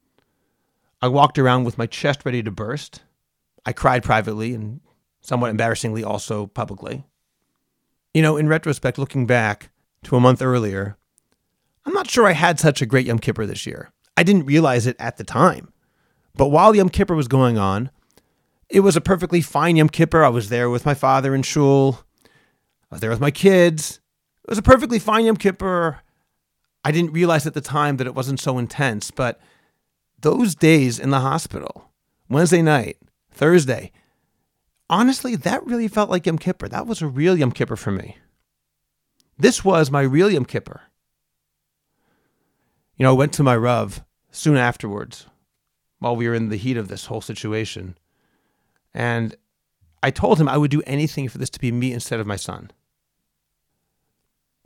I 1.03 1.09
walked 1.09 1.39
around 1.39 1.65
with 1.65 1.79
my 1.79 1.87
chest 1.87 2.25
ready 2.25 2.43
to 2.43 2.51
burst. 2.51 3.03
I 3.67 3.73
cried 3.73 4.03
privately 4.03 4.55
and 4.55 4.81
somewhat 5.21 5.51
embarrassingly 5.51 6.03
also 6.03 6.47
publicly. 6.47 7.05
You 8.15 8.23
know, 8.23 8.37
in 8.37 8.49
retrospect, 8.49 8.99
looking 8.99 9.27
back 9.27 9.71
to 10.05 10.17
a 10.17 10.21
month 10.21 10.43
earlier, 10.43 10.97
I'm 11.85 11.93
not 11.93 12.11
sure 12.11 12.27
I 12.27 12.33
had 12.33 12.61
such 12.61 12.83
a 12.83 12.87
great 12.87 13.07
Yom 13.07 13.19
Kippur 13.19 13.47
this 13.47 13.67
year. 13.67 13.91
I 14.17 14.23
didn't 14.23 14.47
realize 14.47 14.87
it 14.87 14.97
at 14.99 15.17
the 15.17 15.25
time. 15.25 15.73
But 16.35 16.49
while 16.49 16.75
Yom 16.75 16.89
Kippur 16.89 17.15
was 17.15 17.29
going 17.29 17.59
on, 17.59 17.91
it 18.69 18.81
was 18.81 18.97
a 18.97 19.01
perfectly 19.01 19.41
fine 19.41 19.77
Yom 19.77 19.89
Kippur. 19.89 20.23
I 20.23 20.29
was 20.29 20.49
there 20.49 20.69
with 20.71 20.85
my 20.85 20.95
father 20.95 21.35
in 21.35 21.43
shul. 21.43 22.05
I 22.91 22.97
was 22.97 23.01
there 23.01 23.11
with 23.11 23.21
my 23.21 23.31
kids. 23.31 24.01
It 24.45 24.51
was 24.51 24.59
a 24.59 24.63
perfectly 24.63 24.99
fine 24.99 25.27
Yom 25.27 25.37
Kippur. 25.37 26.01
I 26.85 26.93
didn't 26.93 27.13
realize 27.13 27.47
at 27.47 27.55
the 27.55 27.61
time 27.61 27.97
that 27.97 28.07
it 28.07 28.15
wasn't 28.15 28.41
so 28.41 28.59
intense, 28.59 29.11
but 29.11 29.41
those 30.21 30.55
days 30.55 30.99
in 30.99 31.11
the 31.11 31.21
hospital, 31.21 31.91
Wednesday 32.29 32.63
night, 32.63 32.99
Thursday, 33.31 33.93
honestly, 34.91 35.37
that 35.37 35.65
really 35.67 35.89
felt 35.89 36.11
like 36.11 36.27
Yom 36.27 36.39
Kippur. 36.39 36.69
That 36.69 36.87
was 36.87 37.03
a 37.03 37.07
real 37.07 37.37
Yom 37.37 37.53
Kippur 37.53 37.77
for 37.77 37.91
me. 37.91 38.17
This 39.39 39.65
was 39.65 39.91
my 39.91 40.01
real 40.03 40.31
Yom 40.31 40.45
Kippur. 40.45 40.83
You 42.97 43.05
know, 43.05 43.11
I 43.11 43.17
went 43.17 43.33
to 43.35 43.45
my 43.45 43.57
Rav 43.57 44.03
soon 44.33 44.57
afterwards 44.57 45.27
while 46.01 46.17
we 46.17 46.29
were 46.29 46.35
in 46.35 46.49
the 46.49 46.57
heat 46.57 46.77
of 46.77 46.89
this 46.89 47.07
whole 47.07 47.21
situation. 47.21 47.97
And 48.93 49.37
I 50.03 50.11
told 50.11 50.41
him 50.41 50.49
I 50.49 50.57
would 50.57 50.71
do 50.71 50.83
anything 50.87 51.29
for 51.29 51.39
this 51.39 51.51
to 51.51 51.61
be 51.61 51.71
me 51.71 51.93
instead 51.93 52.19
of 52.19 52.27
my 52.27 52.37
son. 52.37 52.71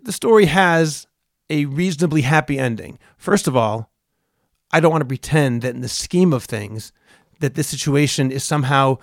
The 0.02 0.12
story 0.12 0.47
has 0.47 1.07
a 1.50 1.67
reasonably 1.67 2.23
happy 2.23 2.59
ending. 2.59 2.99
First 3.17 3.47
of 3.47 3.57
all, 3.57 3.91
I 4.71 4.81
don't 4.81 4.91
want 4.91 5.02
to 5.02 5.07
pretend 5.07 5.62
that 5.62 5.75
in 5.75 5.83
the 5.83 5.88
scheme 5.88 6.33
of 6.33 6.45
things 6.45 6.93
that 7.41 7.55
this 7.55 7.69
situation 7.69 8.33
is 8.33 8.43
somehow 8.43 8.99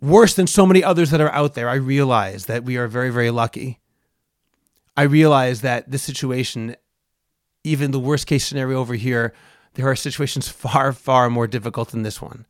worse 0.00 0.34
than 0.34 0.46
so 0.46 0.64
many 0.64 0.82
others 0.82 1.10
that 1.10 1.20
are 1.20 1.32
out 1.32 1.54
there. 1.54 1.68
I 1.68 1.74
realize 1.74 2.46
that 2.46 2.64
we 2.64 2.78
are 2.78 2.88
very 2.88 3.10
very 3.10 3.30
lucky. 3.30 3.80
I 4.96 5.02
realize 5.02 5.60
that 5.62 5.90
this 5.90 6.02
situation 6.02 6.76
even 7.64 7.90
the 7.90 7.98
worst 7.98 8.26
case 8.26 8.46
scenario 8.46 8.78
over 8.78 8.94
here, 8.94 9.32
there 9.72 9.88
are 9.88 9.96
situations 9.96 10.48
far, 10.50 10.92
far 10.92 11.30
more 11.30 11.46
difficult 11.46 11.90
than 11.90 12.02
this 12.02 12.22
one. 12.22 12.46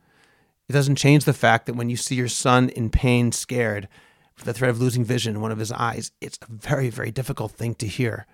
It 0.68 0.72
doesn't 0.72 0.96
change 0.96 1.24
the 1.24 1.32
fact 1.32 1.66
that 1.66 1.76
when 1.76 1.88
you 1.88 1.96
see 1.96 2.16
your 2.16 2.28
son 2.28 2.68
in 2.70 2.90
pain, 2.90 3.32
scared, 3.32 3.88
with 4.36 4.44
the 4.44 4.52
threat 4.52 4.70
of 4.70 4.80
losing 4.80 5.04
vision 5.04 5.36
in 5.36 5.40
one 5.40 5.52
of 5.52 5.58
his 5.58 5.70
eyes, 5.70 6.10
it's 6.20 6.38
a 6.42 6.52
very, 6.52 6.90
very 6.90 7.12
difficult 7.12 7.52
thing 7.52 7.74
to 7.76 7.86
hear. 7.86 8.26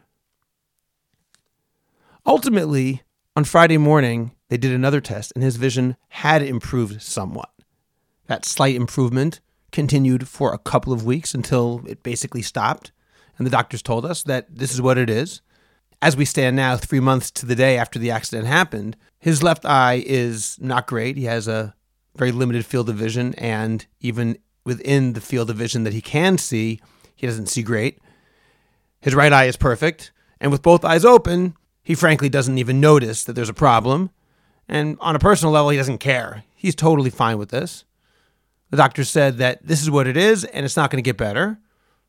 Ultimately, 2.25 3.03
on 3.37 3.45
Friday 3.45 3.77
morning, 3.77 4.33
they 4.49 4.57
did 4.57 4.73
another 4.73 5.01
test 5.01 5.33
and 5.35 5.45
his 5.45 5.57
vision 5.57 5.97
had 6.09 6.43
improved 6.43 7.03
somewhat. 7.03 7.51
That 8.29 8.47
slight 8.47 8.77
improvement 8.77 9.41
continued 9.73 10.29
for 10.29 10.55
a 10.55 10.59
couple 10.59 10.93
of 10.93 11.05
weeks 11.05 11.35
until 11.35 11.83
it 11.87 12.03
basically 12.03 12.43
stopped. 12.43 12.93
And 13.41 13.47
the 13.47 13.51
doctors 13.51 13.81
told 13.81 14.05
us 14.05 14.23
that 14.25 14.55
this 14.55 14.73
is 14.73 14.81
what 14.81 14.99
it 14.99 15.09
is 15.09 15.41
as 16.03 16.17
we 16.17 16.25
stand 16.25 16.57
now, 16.57 16.77
three 16.77 17.01
months 17.01 17.31
to 17.33 17.47
the 17.47 17.55
day 17.55 17.77
after 17.77 17.99
the 17.99 18.11
accident 18.11 18.49
happened, 18.49 18.97
his 19.19 19.43
left 19.43 19.67
eye 19.67 20.03
is 20.07 20.57
not 20.61 20.87
great. 20.87 21.17
He 21.17 21.25
has 21.25 21.47
a 21.47 21.75
very 22.17 22.33
limited 22.33 22.65
field 22.65 22.89
of 22.89 22.97
vision, 22.97 23.35
and 23.35 23.87
even 24.01 24.39
within 24.65 25.13
the 25.13 25.21
field 25.21 25.51
of 25.51 25.57
vision 25.57 25.85
that 25.85 25.93
he 25.93 26.01
can 26.01 26.39
see, 26.39 26.81
he 27.15 27.27
doesn't 27.27 27.47
see 27.47 27.63
great. 27.63 27.99
His 29.01 29.15
right 29.15 29.33
eye 29.33 29.45
is 29.45 29.57
perfect, 29.57 30.13
and 30.41 30.51
with 30.51 30.63
both 30.63 30.85
eyes 30.85 31.05
open, 31.05 31.55
he 31.83 31.95
frankly 31.95 32.29
doesn't 32.29 32.59
even 32.59 32.81
notice 32.81 33.25
that 33.25 33.35
there's 33.35 33.49
a 33.49 33.55
problem. 33.55 34.11
And 34.69 34.97
on 35.01 35.17
a 35.17 35.19
personal 35.19 35.53
level, 35.53 35.71
he 35.71 35.77
doesn't 35.77 35.99
care. 35.99 36.45
He's 36.55 36.75
totally 36.75 37.11
fine 37.11 37.37
with 37.37 37.51
this. 37.51 37.85
The 38.71 38.77
doctor 38.77 39.05
said 39.05 39.39
that 39.39 39.67
this 39.67 39.83
is 39.83 39.91
what 39.91 40.07
it 40.07 40.17
is, 40.17 40.45
and 40.45 40.65
it's 40.65 40.77
not 40.77 40.91
going 40.91 41.03
to 41.03 41.09
get 41.09 41.17
better, 41.17 41.59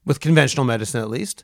with 0.05 0.19
conventional 0.19 0.65
medicine 0.65 1.01
at 1.01 1.09
least. 1.09 1.43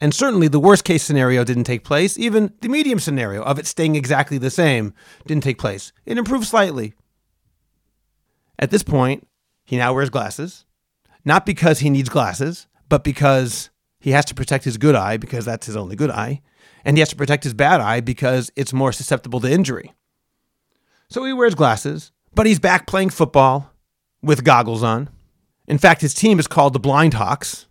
And 0.00 0.14
certainly 0.14 0.48
the 0.48 0.60
worst 0.60 0.84
case 0.84 1.02
scenario 1.02 1.44
didn't 1.44 1.64
take 1.64 1.84
place. 1.84 2.18
Even 2.18 2.52
the 2.60 2.68
medium 2.68 2.98
scenario 2.98 3.42
of 3.42 3.58
it 3.58 3.66
staying 3.66 3.96
exactly 3.96 4.38
the 4.38 4.50
same 4.50 4.92
didn't 5.26 5.44
take 5.44 5.58
place. 5.58 5.92
It 6.04 6.18
improved 6.18 6.46
slightly. 6.46 6.94
At 8.58 8.70
this 8.70 8.82
point, 8.82 9.26
he 9.64 9.76
now 9.76 9.94
wears 9.94 10.10
glasses, 10.10 10.64
not 11.24 11.46
because 11.46 11.78
he 11.78 11.90
needs 11.90 12.08
glasses, 12.08 12.66
but 12.88 13.02
because 13.02 13.70
he 13.98 14.10
has 14.10 14.24
to 14.26 14.34
protect 14.34 14.64
his 14.64 14.76
good 14.76 14.94
eye 14.94 15.16
because 15.16 15.44
that's 15.44 15.66
his 15.66 15.76
only 15.76 15.96
good 15.96 16.10
eye, 16.10 16.42
and 16.84 16.96
he 16.96 17.00
has 17.00 17.08
to 17.08 17.16
protect 17.16 17.44
his 17.44 17.54
bad 17.54 17.80
eye 17.80 18.00
because 18.00 18.50
it's 18.56 18.72
more 18.72 18.92
susceptible 18.92 19.40
to 19.40 19.50
injury. 19.50 19.94
So 21.08 21.24
he 21.24 21.32
wears 21.32 21.54
glasses, 21.54 22.12
but 22.34 22.46
he's 22.46 22.58
back 22.58 22.86
playing 22.86 23.10
football 23.10 23.70
with 24.22 24.44
goggles 24.44 24.82
on. 24.82 25.08
In 25.66 25.78
fact, 25.78 26.00
his 26.00 26.14
team 26.14 26.38
is 26.38 26.46
called 26.46 26.72
the 26.72 26.80
Blind 26.80 27.14
Hawks 27.14 27.66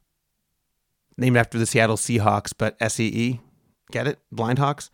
named 1.17 1.37
after 1.37 1.57
the 1.57 1.65
Seattle 1.65 1.97
Seahawks, 1.97 2.53
but 2.57 2.75
SEE. 2.91 3.39
Get 3.91 4.07
it? 4.07 4.19
Blind 4.31 4.59
Hawks. 4.59 4.89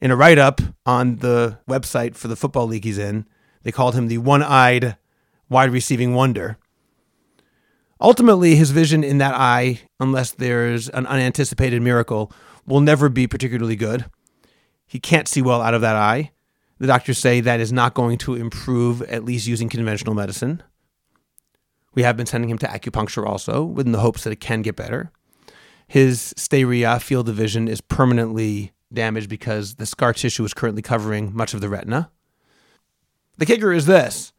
In 0.00 0.10
a 0.10 0.16
write 0.16 0.38
up 0.38 0.60
on 0.86 1.16
the 1.16 1.58
website 1.68 2.14
for 2.14 2.28
the 2.28 2.36
football 2.36 2.66
league 2.66 2.84
he's 2.84 2.98
in, 2.98 3.26
they 3.62 3.72
called 3.72 3.94
him 3.94 4.06
the 4.06 4.18
one 4.18 4.42
eyed 4.42 4.96
wide 5.48 5.70
receiving 5.70 6.14
wonder. 6.14 6.56
Ultimately, 8.00 8.54
his 8.54 8.70
vision 8.70 9.02
in 9.02 9.18
that 9.18 9.34
eye, 9.34 9.80
unless 9.98 10.30
there's 10.30 10.88
an 10.90 11.06
unanticipated 11.06 11.82
miracle, 11.82 12.32
will 12.64 12.80
never 12.80 13.08
be 13.08 13.26
particularly 13.26 13.74
good. 13.74 14.04
He 14.86 15.00
can't 15.00 15.26
see 15.26 15.42
well 15.42 15.60
out 15.60 15.74
of 15.74 15.80
that 15.80 15.96
eye. 15.96 16.30
The 16.78 16.86
doctors 16.86 17.18
say 17.18 17.40
that 17.40 17.58
is 17.58 17.72
not 17.72 17.94
going 17.94 18.18
to 18.18 18.36
improve, 18.36 19.02
at 19.02 19.24
least 19.24 19.48
using 19.48 19.68
conventional 19.68 20.14
medicine. 20.14 20.62
We 21.98 22.04
have 22.04 22.16
been 22.16 22.26
sending 22.26 22.48
him 22.48 22.58
to 22.58 22.66
acupuncture 22.68 23.26
also, 23.26 23.74
in 23.76 23.90
the 23.90 23.98
hopes 23.98 24.22
that 24.22 24.32
it 24.32 24.38
can 24.38 24.62
get 24.62 24.76
better. 24.76 25.10
His 25.88 26.32
steria 26.36 27.02
field 27.02 27.28
of 27.28 27.34
vision 27.34 27.66
is 27.66 27.80
permanently 27.80 28.70
damaged 28.92 29.28
because 29.28 29.74
the 29.74 29.84
scar 29.84 30.12
tissue 30.12 30.44
is 30.44 30.54
currently 30.54 30.80
covering 30.80 31.34
much 31.34 31.54
of 31.54 31.60
the 31.60 31.68
retina. 31.68 32.12
The 33.38 33.46
kicker 33.46 33.72
is 33.72 33.86
this. 33.86 34.32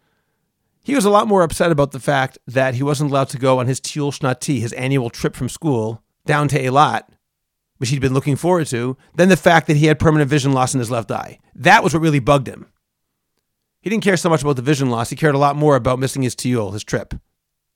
He 0.85 0.95
was 0.95 1.03
a 1.03 1.09
lot 1.09 1.27
more 1.27 1.41
upset 1.41 1.69
about 1.69 1.91
the 1.91 1.99
fact 1.99 2.37
that 2.47 2.75
he 2.75 2.81
wasn't 2.81 3.11
allowed 3.11 3.27
to 3.31 3.37
go 3.37 3.59
on 3.59 3.67
his 3.67 3.81
Tiul 3.81 4.17
Shnati, 4.17 4.61
his 4.61 4.71
annual 4.71 5.09
trip 5.09 5.35
from 5.35 5.49
school, 5.49 6.01
down 6.25 6.47
to 6.47 6.63
Eilat, 6.63 7.09
which 7.75 7.89
he'd 7.89 7.99
been 7.99 8.13
looking 8.13 8.37
forward 8.37 8.67
to, 8.67 8.95
than 9.15 9.27
the 9.27 9.35
fact 9.35 9.67
that 9.67 9.75
he 9.75 9.87
had 9.87 9.99
permanent 9.99 10.29
vision 10.29 10.53
loss 10.53 10.73
in 10.73 10.79
his 10.79 10.91
left 10.91 11.11
eye. 11.11 11.39
That 11.55 11.83
was 11.83 11.93
what 11.93 12.03
really 12.03 12.19
bugged 12.19 12.47
him. 12.47 12.71
He 13.81 13.89
didn't 13.89 14.05
care 14.05 14.15
so 14.15 14.29
much 14.29 14.43
about 14.43 14.55
the 14.55 14.61
vision 14.61 14.89
loss, 14.89 15.09
he 15.09 15.17
cared 15.17 15.35
a 15.35 15.37
lot 15.37 15.57
more 15.57 15.75
about 15.75 15.99
missing 15.99 16.21
his 16.21 16.37
Tiul, 16.37 16.71
his 16.71 16.85
trip. 16.85 17.15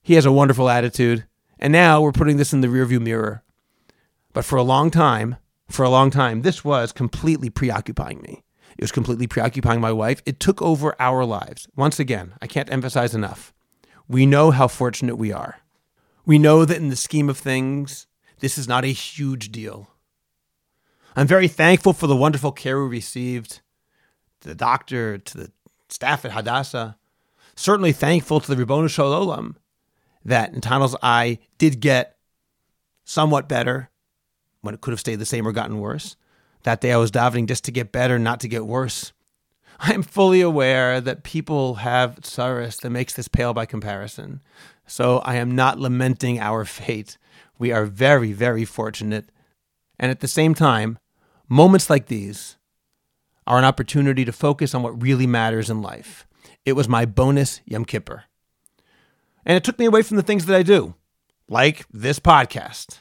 He 0.03 0.13
has 0.15 0.25
a 0.25 0.31
wonderful 0.31 0.69
attitude. 0.69 1.25
And 1.57 1.71
now 1.71 2.01
we're 2.01 2.11
putting 2.11 2.37
this 2.37 2.51
in 2.51 2.61
the 2.61 2.67
rearview 2.67 3.01
mirror. 3.01 3.41
But 4.33 4.43
for 4.43 4.57
a 4.57 4.63
long 4.63 4.91
time, 4.91 5.37
for 5.69 5.83
a 5.83 5.89
long 5.89 6.11
time, 6.11 6.41
this 6.41 6.65
was 6.65 6.91
completely 6.91 7.49
preoccupying 7.49 8.21
me. 8.21 8.43
It 8.77 8.83
was 8.83 8.91
completely 8.91 9.27
preoccupying 9.27 9.79
my 9.79 9.91
wife. 9.91 10.21
It 10.25 10.39
took 10.39 10.61
over 10.61 10.95
our 10.99 11.23
lives. 11.23 11.67
Once 11.75 11.99
again, 11.99 12.33
I 12.41 12.47
can't 12.47 12.71
emphasize 12.71 13.15
enough. 13.15 13.53
We 14.07 14.25
know 14.25 14.51
how 14.51 14.67
fortunate 14.67 15.15
we 15.15 15.31
are. 15.31 15.59
We 16.25 16.37
know 16.37 16.65
that 16.65 16.77
in 16.77 16.89
the 16.89 16.95
scheme 16.95 17.29
of 17.29 17.37
things, 17.37 18.07
this 18.39 18.57
is 18.57 18.67
not 18.67 18.83
a 18.83 18.87
huge 18.87 19.51
deal. 19.51 19.89
I'm 21.15 21.27
very 21.27 21.47
thankful 21.47 21.93
for 21.93 22.07
the 22.07 22.15
wonderful 22.15 22.51
care 22.51 22.81
we 22.81 22.89
received, 22.89 23.61
to 24.41 24.49
the 24.49 24.55
doctor, 24.55 25.17
to 25.17 25.37
the 25.37 25.51
staff 25.87 26.25
at 26.25 26.31
Hadassah. 26.31 26.97
Certainly 27.55 27.93
thankful 27.93 28.39
to 28.41 28.53
the 28.53 28.65
Ribono 28.65 28.89
Shel 28.89 29.53
That 30.25 30.53
Nathaniel's 30.53 30.95
eye 31.03 31.39
did 31.57 31.79
get 31.79 32.17
somewhat 33.03 33.49
better 33.49 33.89
when 34.61 34.73
it 34.73 34.81
could 34.81 34.91
have 34.91 34.99
stayed 34.99 35.19
the 35.19 35.25
same 35.25 35.47
or 35.47 35.51
gotten 35.51 35.79
worse. 35.79 36.15
That 36.63 36.79
day 36.79 36.93
I 36.93 36.97
was 36.97 37.11
davening 37.11 37.47
just 37.47 37.65
to 37.65 37.71
get 37.71 37.91
better, 37.91 38.17
not 38.17 38.39
to 38.41 38.47
get 38.47 38.65
worse. 38.65 39.11
I 39.79 39.93
am 39.93 40.03
fully 40.03 40.41
aware 40.41 41.01
that 41.01 41.23
people 41.23 41.75
have 41.75 42.21
tsaris 42.21 42.79
that 42.81 42.89
makes 42.89 43.13
this 43.13 43.27
pale 43.27 43.53
by 43.53 43.65
comparison. 43.65 44.41
So 44.87 45.19
I 45.19 45.35
am 45.35 45.55
not 45.55 45.79
lamenting 45.79 46.39
our 46.39 46.63
fate. 46.65 47.17
We 47.59 47.71
are 47.71 47.85
very, 47.85 48.31
very 48.31 48.65
fortunate. 48.65 49.29
And 49.99 50.09
at 50.09 50.21
the 50.21 50.27
same 50.27 50.53
time, 50.53 50.97
moments 51.49 51.89
like 51.89 52.07
these 52.07 52.57
are 53.45 53.57
an 53.57 53.65
opportunity 53.65 54.23
to 54.25 54.31
focus 54.31 54.73
on 54.73 54.83
what 54.83 55.01
really 55.01 55.27
matters 55.27 55.69
in 55.69 55.81
life. 55.81 56.25
It 56.65 56.73
was 56.73 56.87
my 56.87 57.05
bonus 57.05 57.59
Yom 57.65 57.83
Kippur. 57.85 58.23
And 59.45 59.57
it 59.57 59.63
took 59.63 59.79
me 59.79 59.85
away 59.85 60.01
from 60.01 60.17
the 60.17 60.23
things 60.23 60.45
that 60.45 60.55
I 60.55 60.63
do, 60.63 60.95
like 61.47 61.85
this 61.91 62.19
podcast, 62.19 62.99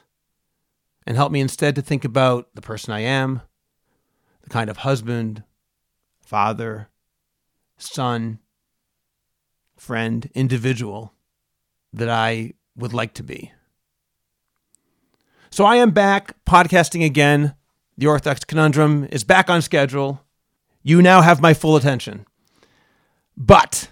and 1.07 1.17
helped 1.17 1.33
me 1.33 1.41
instead 1.41 1.75
to 1.77 1.83
think 1.83 2.05
about 2.05 2.49
the 2.55 2.63
person 2.63 2.93
I 2.93 3.01
am, 3.01 3.43
the 4.43 4.51
kind 4.51 4.69
of 4.69 4.79
husband, 4.79 5.45
father, 6.21 6.89
son, 7.79 8.39
friend, 9.77 10.31
individual 10.35 11.13
that 11.93 12.09
I 12.09 12.55
would 12.77 12.93
like 12.93 13.15
to 13.15 13.23
be. 13.23 13.53
So 15.51 15.65
I 15.65 15.77
am 15.77 15.91
back 15.91 16.35
podcasting 16.47 17.05
again. 17.05 17.55
The 17.99 18.07
Orthodox 18.07 18.45
Conundrum 18.45 19.07
is 19.13 19.23
back 19.23 19.51
on 19.51 19.61
schedule. 19.61 20.25
You 20.83 21.03
now 21.03 21.21
have 21.21 21.43
my 21.43 21.53
full 21.53 21.77
attention. 21.77 22.27
But 23.37 23.91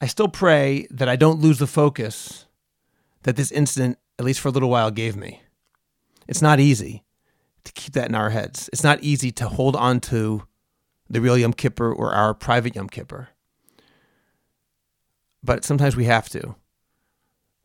I 0.00 0.06
still 0.06 0.28
pray 0.28 0.86
that 0.90 1.08
I 1.08 1.16
don't 1.16 1.40
lose 1.40 1.58
the 1.58 1.66
focus 1.66 2.46
that 3.22 3.36
this 3.36 3.52
incident, 3.52 3.98
at 4.18 4.24
least 4.24 4.40
for 4.40 4.48
a 4.48 4.50
little 4.50 4.70
while, 4.70 4.90
gave 4.90 5.14
me. 5.14 5.42
It's 6.26 6.40
not 6.40 6.60
easy 6.60 7.04
to 7.64 7.72
keep 7.72 7.92
that 7.92 8.08
in 8.08 8.14
our 8.14 8.30
heads. 8.30 8.70
It's 8.72 8.84
not 8.84 9.02
easy 9.02 9.30
to 9.32 9.48
hold 9.48 9.76
on 9.76 10.00
to 10.00 10.44
the 11.08 11.20
real 11.20 11.36
Yom 11.36 11.52
Kippur 11.52 11.92
or 11.92 12.12
our 12.12 12.32
private 12.32 12.74
Yom 12.76 12.88
Kippur. 12.88 13.28
But 15.42 15.64
sometimes 15.64 15.96
we 15.96 16.04
have 16.04 16.28
to. 16.30 16.54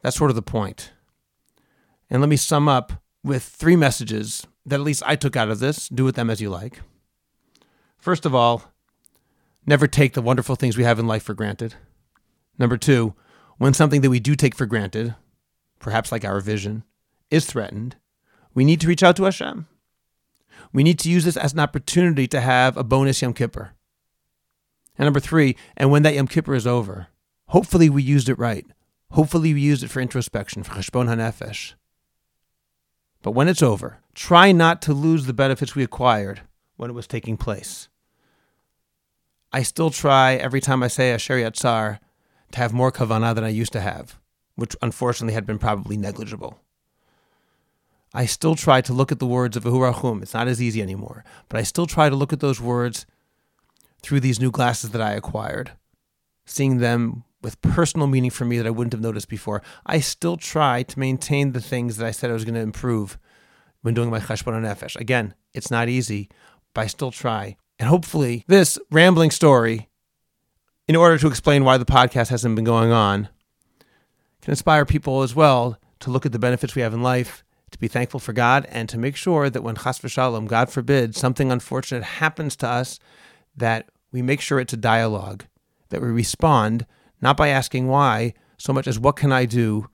That's 0.01 0.17
sort 0.17 0.31
of 0.31 0.35
the 0.35 0.41
point. 0.41 0.91
And 2.09 2.21
let 2.21 2.29
me 2.29 2.37
sum 2.37 2.67
up 2.67 2.93
with 3.23 3.43
three 3.43 3.75
messages 3.75 4.45
that 4.65 4.75
at 4.75 4.85
least 4.85 5.03
I 5.05 5.15
took 5.15 5.35
out 5.35 5.49
of 5.49 5.59
this. 5.59 5.89
Do 5.89 6.03
with 6.03 6.15
them 6.15 6.29
as 6.29 6.41
you 6.41 6.49
like. 6.49 6.81
First 7.97 8.25
of 8.25 8.35
all, 8.35 8.71
never 9.65 9.87
take 9.87 10.13
the 10.13 10.21
wonderful 10.21 10.55
things 10.55 10.77
we 10.77 10.83
have 10.83 10.99
in 10.99 11.07
life 11.07 11.23
for 11.23 11.33
granted. 11.33 11.75
Number 12.57 12.77
two, 12.77 13.13
when 13.57 13.73
something 13.73 14.01
that 14.01 14.09
we 14.09 14.19
do 14.19 14.35
take 14.35 14.55
for 14.55 14.65
granted, 14.65 15.15
perhaps 15.79 16.11
like 16.11 16.25
our 16.25 16.39
vision, 16.39 16.83
is 17.29 17.45
threatened, 17.45 17.95
we 18.53 18.65
need 18.65 18.81
to 18.81 18.87
reach 18.87 19.03
out 19.03 19.15
to 19.17 19.23
Hashem. 19.23 19.67
We 20.73 20.83
need 20.83 20.99
to 20.99 21.09
use 21.09 21.25
this 21.25 21.37
as 21.37 21.53
an 21.53 21.59
opportunity 21.59 22.27
to 22.27 22.41
have 22.41 22.77
a 22.77 22.83
bonus 22.83 23.21
Yom 23.21 23.33
Kippur. 23.33 23.71
And 24.97 25.05
number 25.05 25.19
three, 25.19 25.55
and 25.75 25.91
when 25.91 26.03
that 26.03 26.15
Yom 26.15 26.27
Kippur 26.27 26.55
is 26.55 26.67
over, 26.67 27.07
hopefully 27.47 27.89
we 27.89 28.01
used 28.03 28.29
it 28.29 28.39
right. 28.39 28.65
Hopefully 29.11 29.53
we 29.53 29.61
used 29.61 29.83
it 29.83 29.89
for 29.89 30.01
introspection, 30.01 30.63
for 30.63 30.73
Cheshbon 30.73 31.07
HaNefesh. 31.07 31.73
But 33.21 33.31
when 33.31 33.47
it's 33.47 33.63
over, 33.63 33.99
try 34.13 34.51
not 34.51 34.81
to 34.83 34.93
lose 34.93 35.25
the 35.25 35.33
benefits 35.33 35.75
we 35.75 35.83
acquired 35.83 36.41
when 36.77 36.89
it 36.89 36.93
was 36.93 37.07
taking 37.07 37.37
place. 37.37 37.89
I 39.51 39.63
still 39.63 39.89
try 39.89 40.35
every 40.35 40.61
time 40.61 40.83
I 40.83 40.87
say 40.87 41.11
Asher 41.11 41.37
Yatzar 41.37 41.99
to 42.55 42.61
have 42.61 42.73
more 42.73 42.91
kavanah 42.91 43.35
than 43.35 43.43
I 43.43 43.49
used 43.49 43.73
to 43.73 43.81
have, 43.81 44.17
which 44.55 44.77
unfortunately 44.81 45.33
had 45.33 45.45
been 45.45 45.59
probably 45.59 45.97
negligible. 45.97 46.61
I 48.13 48.25
still 48.25 48.55
try 48.55 48.79
to 48.79 48.93
look 48.93 49.11
at 49.11 49.19
the 49.19 49.27
words 49.27 49.57
of 49.57 49.65
Ahurachum. 49.65 50.21
It's 50.21 50.33
not 50.33 50.47
as 50.47 50.61
easy 50.61 50.81
anymore, 50.81 51.25
but 51.49 51.59
I 51.59 51.63
still 51.63 51.85
try 51.85 52.09
to 52.09 52.15
look 52.15 52.31
at 52.31 52.39
those 52.39 52.61
words 52.61 53.05
through 54.01 54.21
these 54.21 54.39
new 54.39 54.51
glasses 54.51 54.91
that 54.91 55.01
I 55.01 55.11
acquired, 55.11 55.71
seeing 56.45 56.77
them 56.77 57.25
with 57.41 57.61
personal 57.61 58.07
meaning 58.07 58.31
for 58.31 58.45
me 58.45 58.57
that 58.57 58.65
I 58.65 58.71
wouldn't 58.71 58.93
have 58.93 59.01
noticed 59.01 59.27
before. 59.27 59.61
I 59.85 59.99
still 59.99 60.37
try 60.37 60.83
to 60.83 60.99
maintain 60.99 61.51
the 61.51 61.59
things 61.59 61.97
that 61.97 62.07
I 62.07 62.11
said 62.11 62.29
I 62.29 62.33
was 62.33 62.45
going 62.45 62.55
to 62.55 62.61
improve 62.61 63.19
when 63.81 63.93
doing 63.93 64.09
my 64.09 64.21
cheshbon 64.21 64.53
nefesh. 64.63 64.95
Again, 64.95 65.33
it's 65.53 65.69
not 65.69 65.89
easy, 65.89 66.29
but 66.73 66.81
I 66.81 66.87
still 66.87 67.11
try. 67.11 67.57
And 67.77 67.89
hopefully, 67.89 68.45
this 68.47 68.79
rambling 68.91 69.31
story, 69.31 69.89
in 70.87 70.95
order 70.95 71.17
to 71.17 71.27
explain 71.27 71.63
why 71.63 71.77
the 71.77 71.85
podcast 71.85 72.29
hasn't 72.29 72.55
been 72.55 72.65
going 72.65 72.91
on, 72.91 73.29
can 74.41 74.51
inspire 74.51 74.85
people 74.85 75.23
as 75.23 75.35
well 75.35 75.79
to 75.99 76.11
look 76.11 76.25
at 76.25 76.31
the 76.31 76.39
benefits 76.39 76.75
we 76.75 76.81
have 76.81 76.93
in 76.93 77.01
life, 77.01 77.43
to 77.71 77.79
be 77.79 77.87
thankful 77.87 78.19
for 78.19 78.33
God, 78.33 78.67
and 78.69 78.87
to 78.89 78.97
make 78.97 79.15
sure 79.15 79.49
that 79.49 79.63
when 79.63 79.75
chas 79.75 79.99
v'shalom, 79.99 80.47
God 80.47 80.69
forbid, 80.69 81.15
something 81.15 81.51
unfortunate 81.51 82.03
happens 82.03 82.55
to 82.57 82.67
us, 82.67 82.99
that 83.57 83.89
we 84.11 84.21
make 84.21 84.41
sure 84.41 84.59
it's 84.59 84.73
a 84.73 84.77
dialogue, 84.77 85.45
that 85.89 86.01
we 86.01 86.07
respond 86.09 86.85
not 87.21 87.37
by 87.37 87.47
asking 87.47 87.87
why, 87.87 88.33
so 88.57 88.71
much 88.71 88.87
as 88.87 88.99
what 88.99 89.15
can 89.15 89.31
I 89.31 89.45
do? 89.45 89.89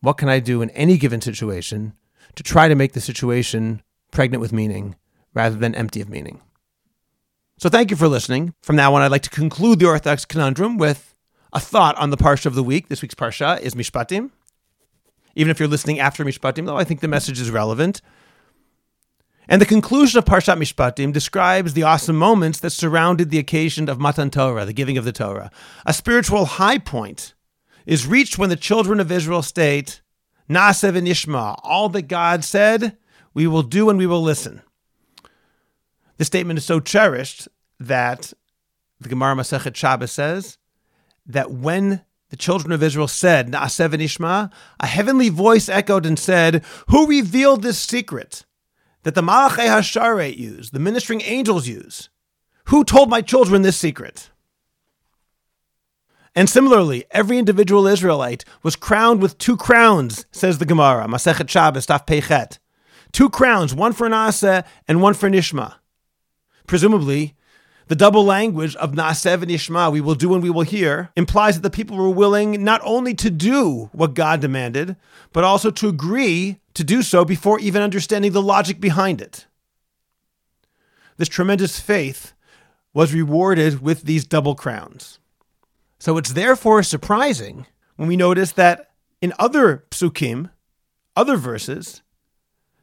What 0.00 0.14
can 0.14 0.28
I 0.28 0.40
do 0.40 0.62
in 0.62 0.70
any 0.70 0.98
given 0.98 1.20
situation 1.20 1.94
to 2.34 2.42
try 2.42 2.66
to 2.66 2.74
make 2.74 2.92
the 2.92 3.00
situation 3.00 3.82
pregnant 4.10 4.40
with 4.40 4.52
meaning 4.52 4.96
rather 5.34 5.56
than 5.56 5.74
empty 5.74 6.00
of 6.00 6.08
meaning? 6.08 6.40
So 7.62 7.68
thank 7.68 7.92
you 7.92 7.96
for 7.96 8.08
listening. 8.08 8.54
From 8.60 8.74
now 8.74 8.92
on, 8.96 9.02
I'd 9.02 9.12
like 9.12 9.22
to 9.22 9.30
conclude 9.30 9.78
the 9.78 9.86
Orthodox 9.86 10.24
Conundrum 10.24 10.78
with 10.78 11.14
a 11.52 11.60
thought 11.60 11.96
on 11.96 12.10
the 12.10 12.16
Parsha 12.16 12.46
of 12.46 12.56
the 12.56 12.62
week. 12.64 12.88
This 12.88 13.02
week's 13.02 13.14
Parsha 13.14 13.60
is 13.60 13.76
Mishpatim. 13.76 14.32
Even 15.36 15.48
if 15.48 15.60
you're 15.60 15.68
listening 15.68 16.00
after 16.00 16.24
Mishpatim, 16.24 16.66
though, 16.66 16.76
I 16.76 16.82
think 16.82 16.98
the 16.98 17.06
message 17.06 17.40
is 17.40 17.52
relevant. 17.52 18.02
And 19.46 19.62
the 19.62 19.64
conclusion 19.64 20.18
of 20.18 20.24
Parshat 20.24 20.58
Mishpatim 20.58 21.12
describes 21.12 21.74
the 21.74 21.84
awesome 21.84 22.16
moments 22.16 22.58
that 22.58 22.70
surrounded 22.70 23.30
the 23.30 23.38
occasion 23.38 23.88
of 23.88 24.00
Matan 24.00 24.30
Torah, 24.30 24.64
the 24.64 24.72
giving 24.72 24.98
of 24.98 25.04
the 25.04 25.12
Torah. 25.12 25.52
A 25.86 25.92
spiritual 25.92 26.46
high 26.46 26.78
point 26.78 27.34
is 27.86 28.08
reached 28.08 28.38
when 28.38 28.50
the 28.50 28.56
children 28.56 28.98
of 28.98 29.12
Israel 29.12 29.40
state, 29.40 30.02
Naaseh 30.50 30.92
v'nishma, 30.92 31.60
all 31.62 31.88
that 31.90 32.08
God 32.08 32.42
said, 32.42 32.96
we 33.34 33.46
will 33.46 33.62
do 33.62 33.88
and 33.88 34.00
we 34.00 34.06
will 34.08 34.20
listen. 34.20 34.62
This 36.18 36.26
statement 36.26 36.58
is 36.58 36.64
so 36.64 36.80
cherished 36.80 37.48
that 37.80 38.32
the 39.00 39.08
Gemara 39.08 39.34
Masechet 39.34 39.74
Shabbos 39.74 40.12
says 40.12 40.58
that 41.26 41.50
when 41.50 42.02
the 42.30 42.36
children 42.36 42.72
of 42.72 42.82
Israel 42.82 43.08
said, 43.08 43.50
Naaseh 43.50 43.90
v'nishma, 43.90 44.50
a 44.80 44.86
heavenly 44.86 45.28
voice 45.28 45.68
echoed 45.68 46.06
and 46.06 46.18
said, 46.18 46.64
Who 46.88 47.06
revealed 47.06 47.62
this 47.62 47.78
secret? 47.78 48.44
that 49.02 49.14
the 49.14 49.22
Malachei 49.22 49.66
Hasharet 49.66 50.36
use, 50.36 50.70
the 50.70 50.78
ministering 50.78 51.22
angels 51.22 51.66
use. 51.66 52.08
Who 52.66 52.84
told 52.84 53.10
my 53.10 53.20
children 53.20 53.62
this 53.62 53.76
secret? 53.76 54.30
And 56.34 56.48
similarly, 56.48 57.04
every 57.10 57.38
individual 57.38 57.86
Israelite 57.86 58.44
was 58.62 58.76
crowned 58.76 59.20
with 59.20 59.36
two 59.36 59.56
crowns, 59.56 60.24
says 60.30 60.58
the 60.58 60.64
Gemara, 60.64 61.06
Masechet 61.06 61.48
Shabbos, 61.48 61.86
Taf 61.86 62.06
Peichet. 62.06 62.58
Two 63.12 63.28
crowns, 63.28 63.74
one 63.74 63.92
for 63.92 64.08
Naaseh 64.08 64.64
and 64.88 65.02
one 65.02 65.12
for 65.14 65.28
Nishma. 65.28 65.74
Presumably, 66.66 67.34
the 67.88 67.96
double 67.96 68.24
language 68.24 68.74
of 68.76 68.92
Naaseh 68.92 69.38
v'nishma, 69.38 69.92
we 69.92 70.00
will 70.00 70.14
do 70.14 70.32
and 70.34 70.42
we 70.42 70.50
will 70.50 70.62
hear, 70.62 71.10
implies 71.16 71.56
that 71.56 71.62
the 71.62 71.70
people 71.70 71.96
were 71.96 72.08
willing 72.08 72.64
not 72.64 72.80
only 72.84 73.14
to 73.14 73.30
do 73.30 73.90
what 73.92 74.14
God 74.14 74.40
demanded, 74.40 74.96
but 75.32 75.44
also 75.44 75.70
to 75.72 75.88
agree 75.88 76.58
to 76.74 76.84
do 76.84 77.02
so 77.02 77.24
before 77.24 77.58
even 77.60 77.82
understanding 77.82 78.32
the 78.32 78.42
logic 78.42 78.80
behind 78.80 79.20
it. 79.20 79.46
This 81.18 81.28
tremendous 81.28 81.78
faith 81.80 82.32
was 82.94 83.12
rewarded 83.12 83.82
with 83.82 84.02
these 84.02 84.24
double 84.24 84.54
crowns. 84.54 85.18
So 85.98 86.16
it's 86.16 86.32
therefore 86.32 86.82
surprising 86.82 87.66
when 87.96 88.08
we 88.08 88.16
notice 88.16 88.52
that 88.52 88.90
in 89.20 89.32
other 89.38 89.84
psukim, 89.90 90.50
other 91.14 91.36
verses, 91.36 92.02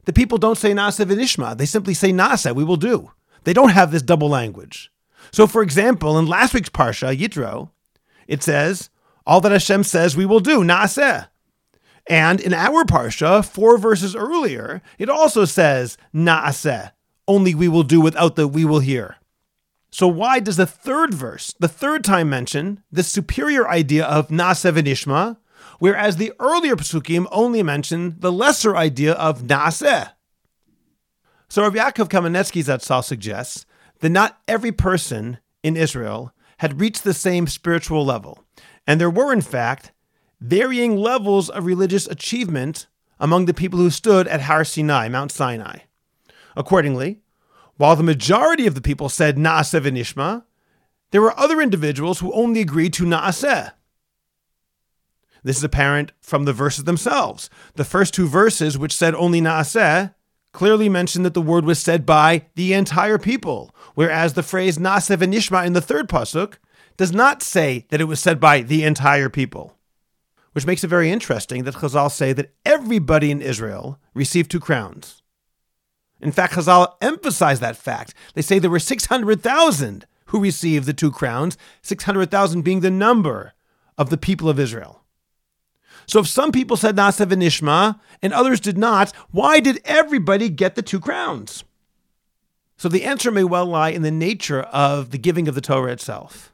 the 0.04 0.12
people 0.12 0.38
don't 0.38 0.56
say 0.56 0.72
Naaseh 0.72 1.04
v'nishma. 1.04 1.56
They 1.56 1.66
simply 1.66 1.94
say 1.94 2.12
Naaseh, 2.12 2.54
we 2.54 2.64
will 2.64 2.76
do. 2.76 3.10
They 3.44 3.52
don't 3.52 3.70
have 3.70 3.90
this 3.90 4.02
double 4.02 4.28
language. 4.28 4.90
So, 5.32 5.46
for 5.46 5.62
example, 5.62 6.18
in 6.18 6.26
last 6.26 6.54
week's 6.54 6.68
Parsha, 6.68 7.16
Yitro, 7.16 7.70
it 8.26 8.42
says, 8.42 8.90
All 9.26 9.40
that 9.40 9.52
Hashem 9.52 9.84
says 9.84 10.16
we 10.16 10.26
will 10.26 10.40
do, 10.40 10.60
Naaseh. 10.60 11.28
And 12.06 12.40
in 12.40 12.52
our 12.54 12.84
Parsha, 12.84 13.44
four 13.44 13.78
verses 13.78 14.16
earlier, 14.16 14.82
it 14.98 15.08
also 15.08 15.44
says, 15.44 15.96
Naaseh, 16.14 16.92
only 17.28 17.54
we 17.54 17.68
will 17.68 17.82
do 17.82 18.00
without 18.00 18.36
the 18.36 18.48
we 18.48 18.64
will 18.64 18.80
hear. 18.80 19.16
So, 19.92 20.06
why 20.06 20.40
does 20.40 20.56
the 20.56 20.66
third 20.66 21.14
verse, 21.14 21.54
the 21.58 21.68
third 21.68 22.04
time 22.04 22.30
mention, 22.30 22.82
the 22.92 23.02
superior 23.02 23.68
idea 23.68 24.04
of 24.04 24.28
Naaseh 24.28 24.72
v'nishma, 24.72 25.36
whereas 25.78 26.16
the 26.16 26.32
earlier 26.38 26.76
Pesukim 26.76 27.26
only 27.32 27.62
mention 27.62 28.16
the 28.18 28.32
lesser 28.32 28.76
idea 28.76 29.12
of 29.12 29.42
Naaseh? 29.42 30.12
So, 31.50 31.62
Rabbi 31.62 31.78
Yaakov 31.78 32.08
Kamenetsky 32.08 32.62
Zatzal 32.62 33.02
suggests 33.02 33.66
that 33.98 34.10
not 34.10 34.40
every 34.46 34.70
person 34.70 35.38
in 35.64 35.76
Israel 35.76 36.32
had 36.58 36.80
reached 36.80 37.02
the 37.02 37.12
same 37.12 37.48
spiritual 37.48 38.04
level. 38.04 38.44
And 38.86 39.00
there 39.00 39.10
were, 39.10 39.32
in 39.32 39.40
fact, 39.40 39.90
varying 40.40 40.96
levels 40.96 41.50
of 41.50 41.66
religious 41.66 42.06
achievement 42.06 42.86
among 43.18 43.46
the 43.46 43.52
people 43.52 43.80
who 43.80 43.90
stood 43.90 44.28
at 44.28 44.42
Har 44.42 44.64
Sinai, 44.64 45.08
Mount 45.08 45.32
Sinai. 45.32 45.78
Accordingly, 46.56 47.18
while 47.78 47.96
the 47.96 48.04
majority 48.04 48.68
of 48.68 48.76
the 48.76 48.80
people 48.80 49.08
said 49.08 49.36
Naaseh 49.36 49.80
v'nishma, 49.80 50.44
there 51.10 51.20
were 51.20 51.36
other 51.36 51.60
individuals 51.60 52.20
who 52.20 52.32
only 52.32 52.60
agreed 52.60 52.92
to 52.92 53.04
Naaseh. 53.04 53.72
This 55.42 55.56
is 55.56 55.64
apparent 55.64 56.12
from 56.20 56.44
the 56.44 56.52
verses 56.52 56.84
themselves. 56.84 57.50
The 57.74 57.84
first 57.84 58.14
two 58.14 58.28
verses, 58.28 58.78
which 58.78 58.94
said 58.94 59.16
only 59.16 59.40
Naaseh, 59.40 60.14
clearly 60.52 60.88
mentioned 60.88 61.24
that 61.24 61.34
the 61.34 61.42
word 61.42 61.64
was 61.64 61.78
said 61.78 62.04
by 62.04 62.46
the 62.54 62.72
entire 62.72 63.18
people, 63.18 63.74
whereas 63.94 64.34
the 64.34 64.42
phrase 64.42 64.78
Naaseh 64.78 65.16
v'nishma 65.16 65.66
in 65.66 65.72
the 65.72 65.80
third 65.80 66.08
pasuk 66.08 66.54
does 66.96 67.12
not 67.12 67.42
say 67.42 67.86
that 67.90 68.00
it 68.00 68.04
was 68.04 68.20
said 68.20 68.40
by 68.40 68.62
the 68.62 68.84
entire 68.84 69.28
people. 69.28 69.76
Which 70.52 70.66
makes 70.66 70.82
it 70.82 70.88
very 70.88 71.10
interesting 71.10 71.64
that 71.64 71.76
Chazal 71.76 72.10
say 72.10 72.32
that 72.32 72.52
everybody 72.66 73.30
in 73.30 73.40
Israel 73.40 74.00
received 74.14 74.50
two 74.50 74.60
crowns. 74.60 75.22
In 76.20 76.32
fact, 76.32 76.54
Chazal 76.54 76.94
emphasize 77.00 77.60
that 77.60 77.76
fact. 77.76 78.14
They 78.34 78.42
say 78.42 78.58
there 78.58 78.68
were 78.68 78.80
600,000 78.80 80.06
who 80.26 80.40
received 80.40 80.86
the 80.86 80.92
two 80.92 81.10
crowns, 81.10 81.56
600,000 81.82 82.62
being 82.62 82.80
the 82.80 82.90
number 82.90 83.54
of 83.96 84.10
the 84.10 84.18
people 84.18 84.48
of 84.48 84.58
Israel. 84.60 84.99
So 86.10 86.18
if 86.18 86.26
some 86.26 86.50
people 86.50 86.76
said 86.76 86.96
Naaseh 86.96 87.24
v'nishma 87.24 88.00
and 88.20 88.32
others 88.32 88.58
did 88.58 88.76
not, 88.76 89.12
why 89.30 89.60
did 89.60 89.80
everybody 89.84 90.48
get 90.48 90.74
the 90.74 90.82
two 90.82 90.98
crowns? 90.98 91.62
So 92.76 92.88
the 92.88 93.04
answer 93.04 93.30
may 93.30 93.44
well 93.44 93.66
lie 93.66 93.90
in 93.90 94.02
the 94.02 94.10
nature 94.10 94.62
of 94.62 95.12
the 95.12 95.18
giving 95.18 95.46
of 95.46 95.54
the 95.54 95.60
Torah 95.60 95.92
itself. 95.92 96.52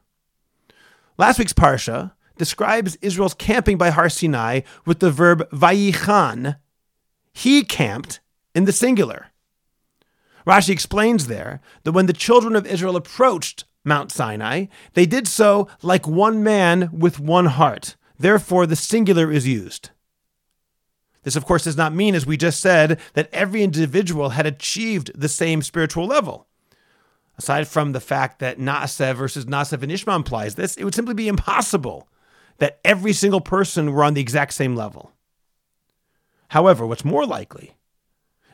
Last 1.16 1.38
week's 1.38 1.54
parsha 1.54 2.12
describes 2.36 2.98
Israel's 3.00 3.32
camping 3.32 3.78
by 3.78 3.88
Har 3.88 4.10
Sinai 4.10 4.60
with 4.84 4.98
the 4.98 5.10
verb 5.10 5.48
vayichan. 5.48 6.58
He 7.32 7.64
camped 7.64 8.20
in 8.54 8.66
the 8.66 8.72
singular. 8.72 9.28
Rashi 10.46 10.68
explains 10.68 11.28
there 11.28 11.62
that 11.84 11.92
when 11.92 12.04
the 12.04 12.12
children 12.12 12.56
of 12.56 12.66
Israel 12.66 12.94
approached 12.94 13.64
Mount 13.84 14.12
Sinai, 14.12 14.66
they 14.92 15.06
did 15.06 15.26
so 15.26 15.66
like 15.80 16.06
one 16.06 16.42
man 16.42 16.90
with 16.92 17.18
one 17.18 17.46
heart. 17.46 17.96
Therefore, 18.18 18.66
the 18.66 18.76
singular 18.76 19.30
is 19.30 19.46
used. 19.46 19.90
This, 21.22 21.36
of 21.36 21.44
course, 21.44 21.64
does 21.64 21.76
not 21.76 21.92
mean, 21.94 22.14
as 22.14 22.24
we 22.24 22.36
just 22.36 22.60
said, 22.60 23.00
that 23.14 23.28
every 23.32 23.62
individual 23.62 24.30
had 24.30 24.46
achieved 24.46 25.10
the 25.14 25.28
same 25.28 25.60
spiritual 25.60 26.06
level. 26.06 26.46
aside 27.38 27.68
from 27.68 27.92
the 27.92 28.00
fact 28.00 28.38
that 28.38 28.58
Na'aseh 28.58 29.14
versus 29.14 29.44
Na'aseh 29.44 29.78
V'nishma 29.78 30.16
implies 30.16 30.54
this, 30.54 30.76
it 30.76 30.84
would 30.84 30.94
simply 30.94 31.14
be 31.14 31.28
impossible 31.28 32.08
that 32.58 32.80
every 32.84 33.12
single 33.12 33.40
person 33.40 33.92
were 33.92 34.04
on 34.04 34.14
the 34.14 34.20
exact 34.20 34.54
same 34.54 34.74
level. 34.74 35.12
However, 36.48 36.86
what's 36.86 37.04
more 37.04 37.26
likely 37.26 37.74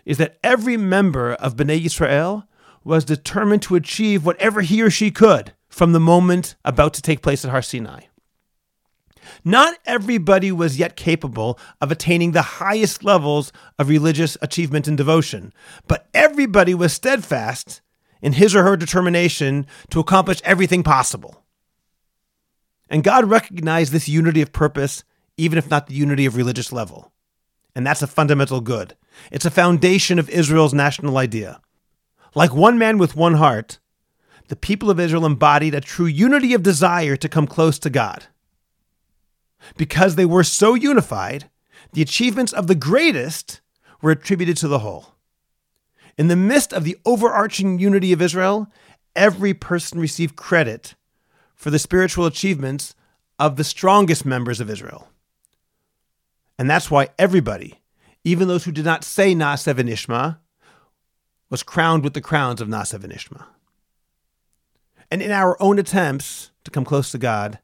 is 0.05 0.19
that 0.19 0.39
every 0.43 0.77
member 0.77 1.35
of 1.35 1.57
Bnei 1.57 1.81
Yisrael 1.81 2.47
was 2.83 3.05
determined 3.05 3.63
to 3.63 3.77
achieve 3.77 4.27
whatever 4.27 4.63
he 4.63 4.83
or 4.83 4.91
she 4.91 5.13
could 5.13 5.53
from 5.69 5.93
the 5.93 6.01
moment 6.01 6.57
about 6.65 6.95
to 6.95 7.03
take 7.03 7.23
place 7.23 7.45
at 7.45 7.53
Har 7.53 7.63
Sinai. 7.63 8.01
Not 9.45 9.79
everybody 9.85 10.53
was 10.53 10.79
yet 10.79 10.97
capable 10.97 11.59
of 11.81 11.91
attaining 11.91 12.33
the 12.33 12.43
highest 12.43 13.05
levels 13.05 13.53
of 13.79 13.89
religious 13.89 14.37
achievement 14.43 14.89
and 14.89 14.97
devotion, 14.97 15.53
but 15.89 16.09
everybody 16.15 16.75
was 16.75 16.93
steadfast 16.93 17.81
in 18.21 18.35
his 18.35 18.55
or 18.55 18.63
her 18.63 18.77
determination 18.77 19.67
to 19.91 20.01
accomplish 20.01 20.41
everything 20.45 20.83
possible. 20.83 21.45
And 22.89 23.05
God 23.05 23.25
recognized 23.25 23.93
this 23.93 24.09
unity 24.09 24.43
of 24.43 24.53
purpose, 24.53 25.03
even 25.37 25.59
if 25.59 25.71
not 25.71 25.87
the 25.87 25.95
unity 25.95 26.27
of 26.27 26.37
religious 26.37 26.73
level. 26.73 27.13
And 27.75 27.87
that's 27.87 28.03
a 28.03 28.07
fundamental 28.07 28.61
good. 28.61 28.97
It's 29.31 29.47
a 29.47 29.51
foundation 29.51 30.19
of 30.19 30.29
Israel's 30.31 30.75
national 30.75 31.17
idea. 31.17 31.61
Like 32.35 32.55
one 32.55 32.79
man 32.79 32.99
with 32.99 33.17
one 33.17 33.35
heart, 33.35 33.79
the 34.49 34.57
people 34.57 34.91
of 34.91 35.01
Israel 35.01 35.27
embodied 35.27 35.75
a 35.75 35.81
true 35.81 36.07
unity 36.07 36.55
of 36.55 36.63
desire 36.63 37.17
to 37.17 37.29
come 37.29 37.47
close 37.47 37.79
to 37.81 37.91
God. 37.91 38.27
Because 39.77 40.15
they 40.15 40.27
were 40.27 40.45
so 40.45 40.75
unified, 40.75 41.49
the 41.93 42.03
achievements 42.03 42.53
of 42.53 42.67
the 42.67 42.75
greatest 42.75 43.61
were 44.01 44.11
attributed 44.11 44.57
to 44.59 44.69
the 44.69 44.81
whole. 44.81 45.15
In 46.19 46.29
the 46.29 46.37
midst 46.37 46.73
of 46.73 46.85
the 46.85 46.97
overarching 47.05 47.79
unity 47.79 48.13
of 48.13 48.21
Israel, 48.21 48.69
every 49.17 49.55
person 49.55 49.99
received 49.99 50.37
credit 50.37 50.95
for 51.55 51.71
the 51.71 51.79
spiritual 51.79 52.27
achievements 52.27 52.95
of 53.39 53.57
the 53.57 53.65
strongest 53.65 54.25
members 54.25 54.61
of 54.61 54.69
Israel. 54.69 55.09
And 56.59 56.69
that's 56.69 56.91
why 56.91 57.09
everybody, 57.19 57.81
even 58.25 58.49
those 58.49 58.65
who 58.65 58.73
did 58.73 58.85
not 58.85 59.05
say 59.05 59.35
Na'aseh 59.35 59.75
V'nishma, 59.75 60.39
was 61.51 61.63
crowned 61.63 62.05
with 62.05 62.15
the 62.15 62.21
crowns 62.21 62.61
of 62.61 62.69
Na'aseh 62.69 62.99
V'nishma. 62.99 63.45
And 65.11 65.21
in 65.21 65.31
our 65.31 65.61
own 65.61 65.79
attempts 65.79 66.51
to 66.65 66.71
come 66.71 66.85
close 66.85 67.11
to 67.13 67.19
God, 67.19 67.59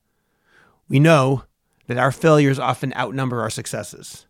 we 0.88 1.00
know 1.00 1.44
that 1.88 1.98
our 1.98 2.12
failures 2.12 2.59
often 2.59 2.94
outnumber 2.94 3.40
our 3.40 3.51
successes. 3.51 4.27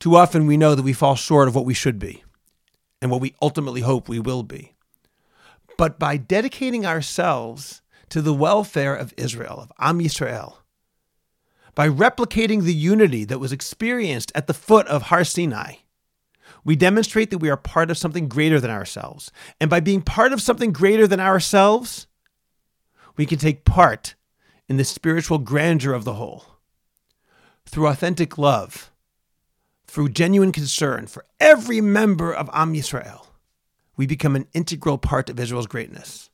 Too 0.00 0.16
often 0.16 0.46
we 0.46 0.56
know 0.56 0.74
that 0.74 0.82
we 0.82 0.92
fall 0.92 1.14
short 1.14 1.48
of 1.48 1.54
what 1.54 1.64
we 1.64 1.74
should 1.74 1.98
be 1.98 2.24
and 3.00 3.10
what 3.10 3.20
we 3.20 3.34
ultimately 3.40 3.82
hope 3.82 4.08
we 4.08 4.18
will 4.18 4.42
be. 4.42 4.74
But 5.78 5.98
by 5.98 6.16
dedicating 6.16 6.84
ourselves 6.84 7.82
to 8.08 8.22
the 8.22 8.34
welfare 8.34 8.94
of 8.94 9.14
Israel, 9.16 9.60
of 9.60 9.72
Am 9.78 10.00
Yisrael, 10.00 10.56
by 11.74 11.88
replicating 11.88 12.62
the 12.62 12.74
unity 12.74 13.24
that 13.26 13.38
was 13.38 13.52
experienced 13.52 14.32
at 14.34 14.46
the 14.46 14.54
foot 14.54 14.86
of 14.86 15.02
Har 15.02 15.24
Sinai, 15.24 15.74
we 16.64 16.74
demonstrate 16.74 17.30
that 17.30 17.38
we 17.38 17.50
are 17.50 17.56
part 17.56 17.90
of 17.90 17.98
something 17.98 18.28
greater 18.28 18.58
than 18.58 18.70
ourselves. 18.70 19.30
And 19.60 19.68
by 19.68 19.80
being 19.80 20.00
part 20.00 20.32
of 20.32 20.40
something 20.40 20.72
greater 20.72 21.06
than 21.06 21.20
ourselves, 21.20 22.06
we 23.16 23.26
can 23.26 23.38
take 23.38 23.66
part 23.66 24.14
in 24.68 24.76
the 24.76 24.84
spiritual 24.84 25.38
grandeur 25.38 25.92
of 25.92 26.04
the 26.04 26.14
whole. 26.14 26.44
Through 27.66 27.88
authentic 27.88 28.38
love, 28.38 28.90
through 29.86 30.10
genuine 30.10 30.52
concern 30.52 31.06
for 31.06 31.24
every 31.40 31.80
member 31.80 32.32
of 32.32 32.50
Am 32.52 32.74
Yisrael, 32.74 33.26
we 33.96 34.06
become 34.06 34.36
an 34.36 34.46
integral 34.52 34.98
part 34.98 35.30
of 35.30 35.40
Israel's 35.40 35.66
greatness. 35.66 36.30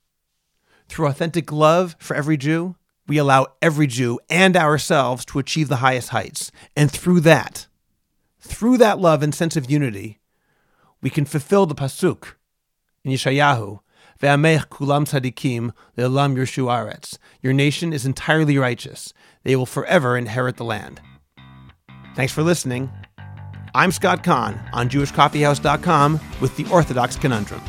Through 0.89 1.07
authentic 1.07 1.53
love 1.53 1.97
for 1.99 2.15
every 2.15 2.37
Jew, 2.37 2.77
we 3.07 3.19
allow 3.19 3.47
every 3.61 3.87
Jew 3.87 4.21
and 4.29 4.57
ourselves 4.57 5.25
to 5.27 5.39
achieve 5.39 5.69
the 5.69 5.77
highest 5.77 6.11
heights. 6.11 6.51
And 6.77 6.91
through 6.91 7.21
that, 7.21 7.67
through 8.41 8.79
that 8.79 8.99
love 8.99 9.23
and 9.23 9.35
sense 9.35 9.57
of 9.57 9.71
unity, 9.71 10.19
we 11.01 11.11
can 11.11 11.25
fulfill 11.25 11.67
the 11.67 11.75
pasuk 11.75 12.35
in 13.05 13.13
Yeshayahu 13.13 13.81
Ve'amech 14.23 14.69
kulam 14.69 15.05
tzadikim 15.05 15.73
le'olam 15.99 16.37
yirshu 16.37 16.67
aretz. 16.67 17.19
Your 17.43 17.53
nation 17.53 17.93
is 17.93 18.07
entirely 18.07 18.57
righteous. 18.57 19.13
They 19.43 19.57
will 19.57 19.67
forever 19.67 20.17
inherit 20.17 20.57
the 20.57 20.65
land. 20.65 21.01
Thanks 22.15 22.33
for 22.33 22.43
listening. 22.43 22.91
I'm 23.75 23.91
Scott 23.91 24.23
Kahn 24.23 24.61
on 24.73 24.89
JewishCoffeehouse.com 24.89 26.21
with 26.41 26.57
the 26.57 26.67
Orthodox 26.67 27.17
Conundrum. 27.17 27.63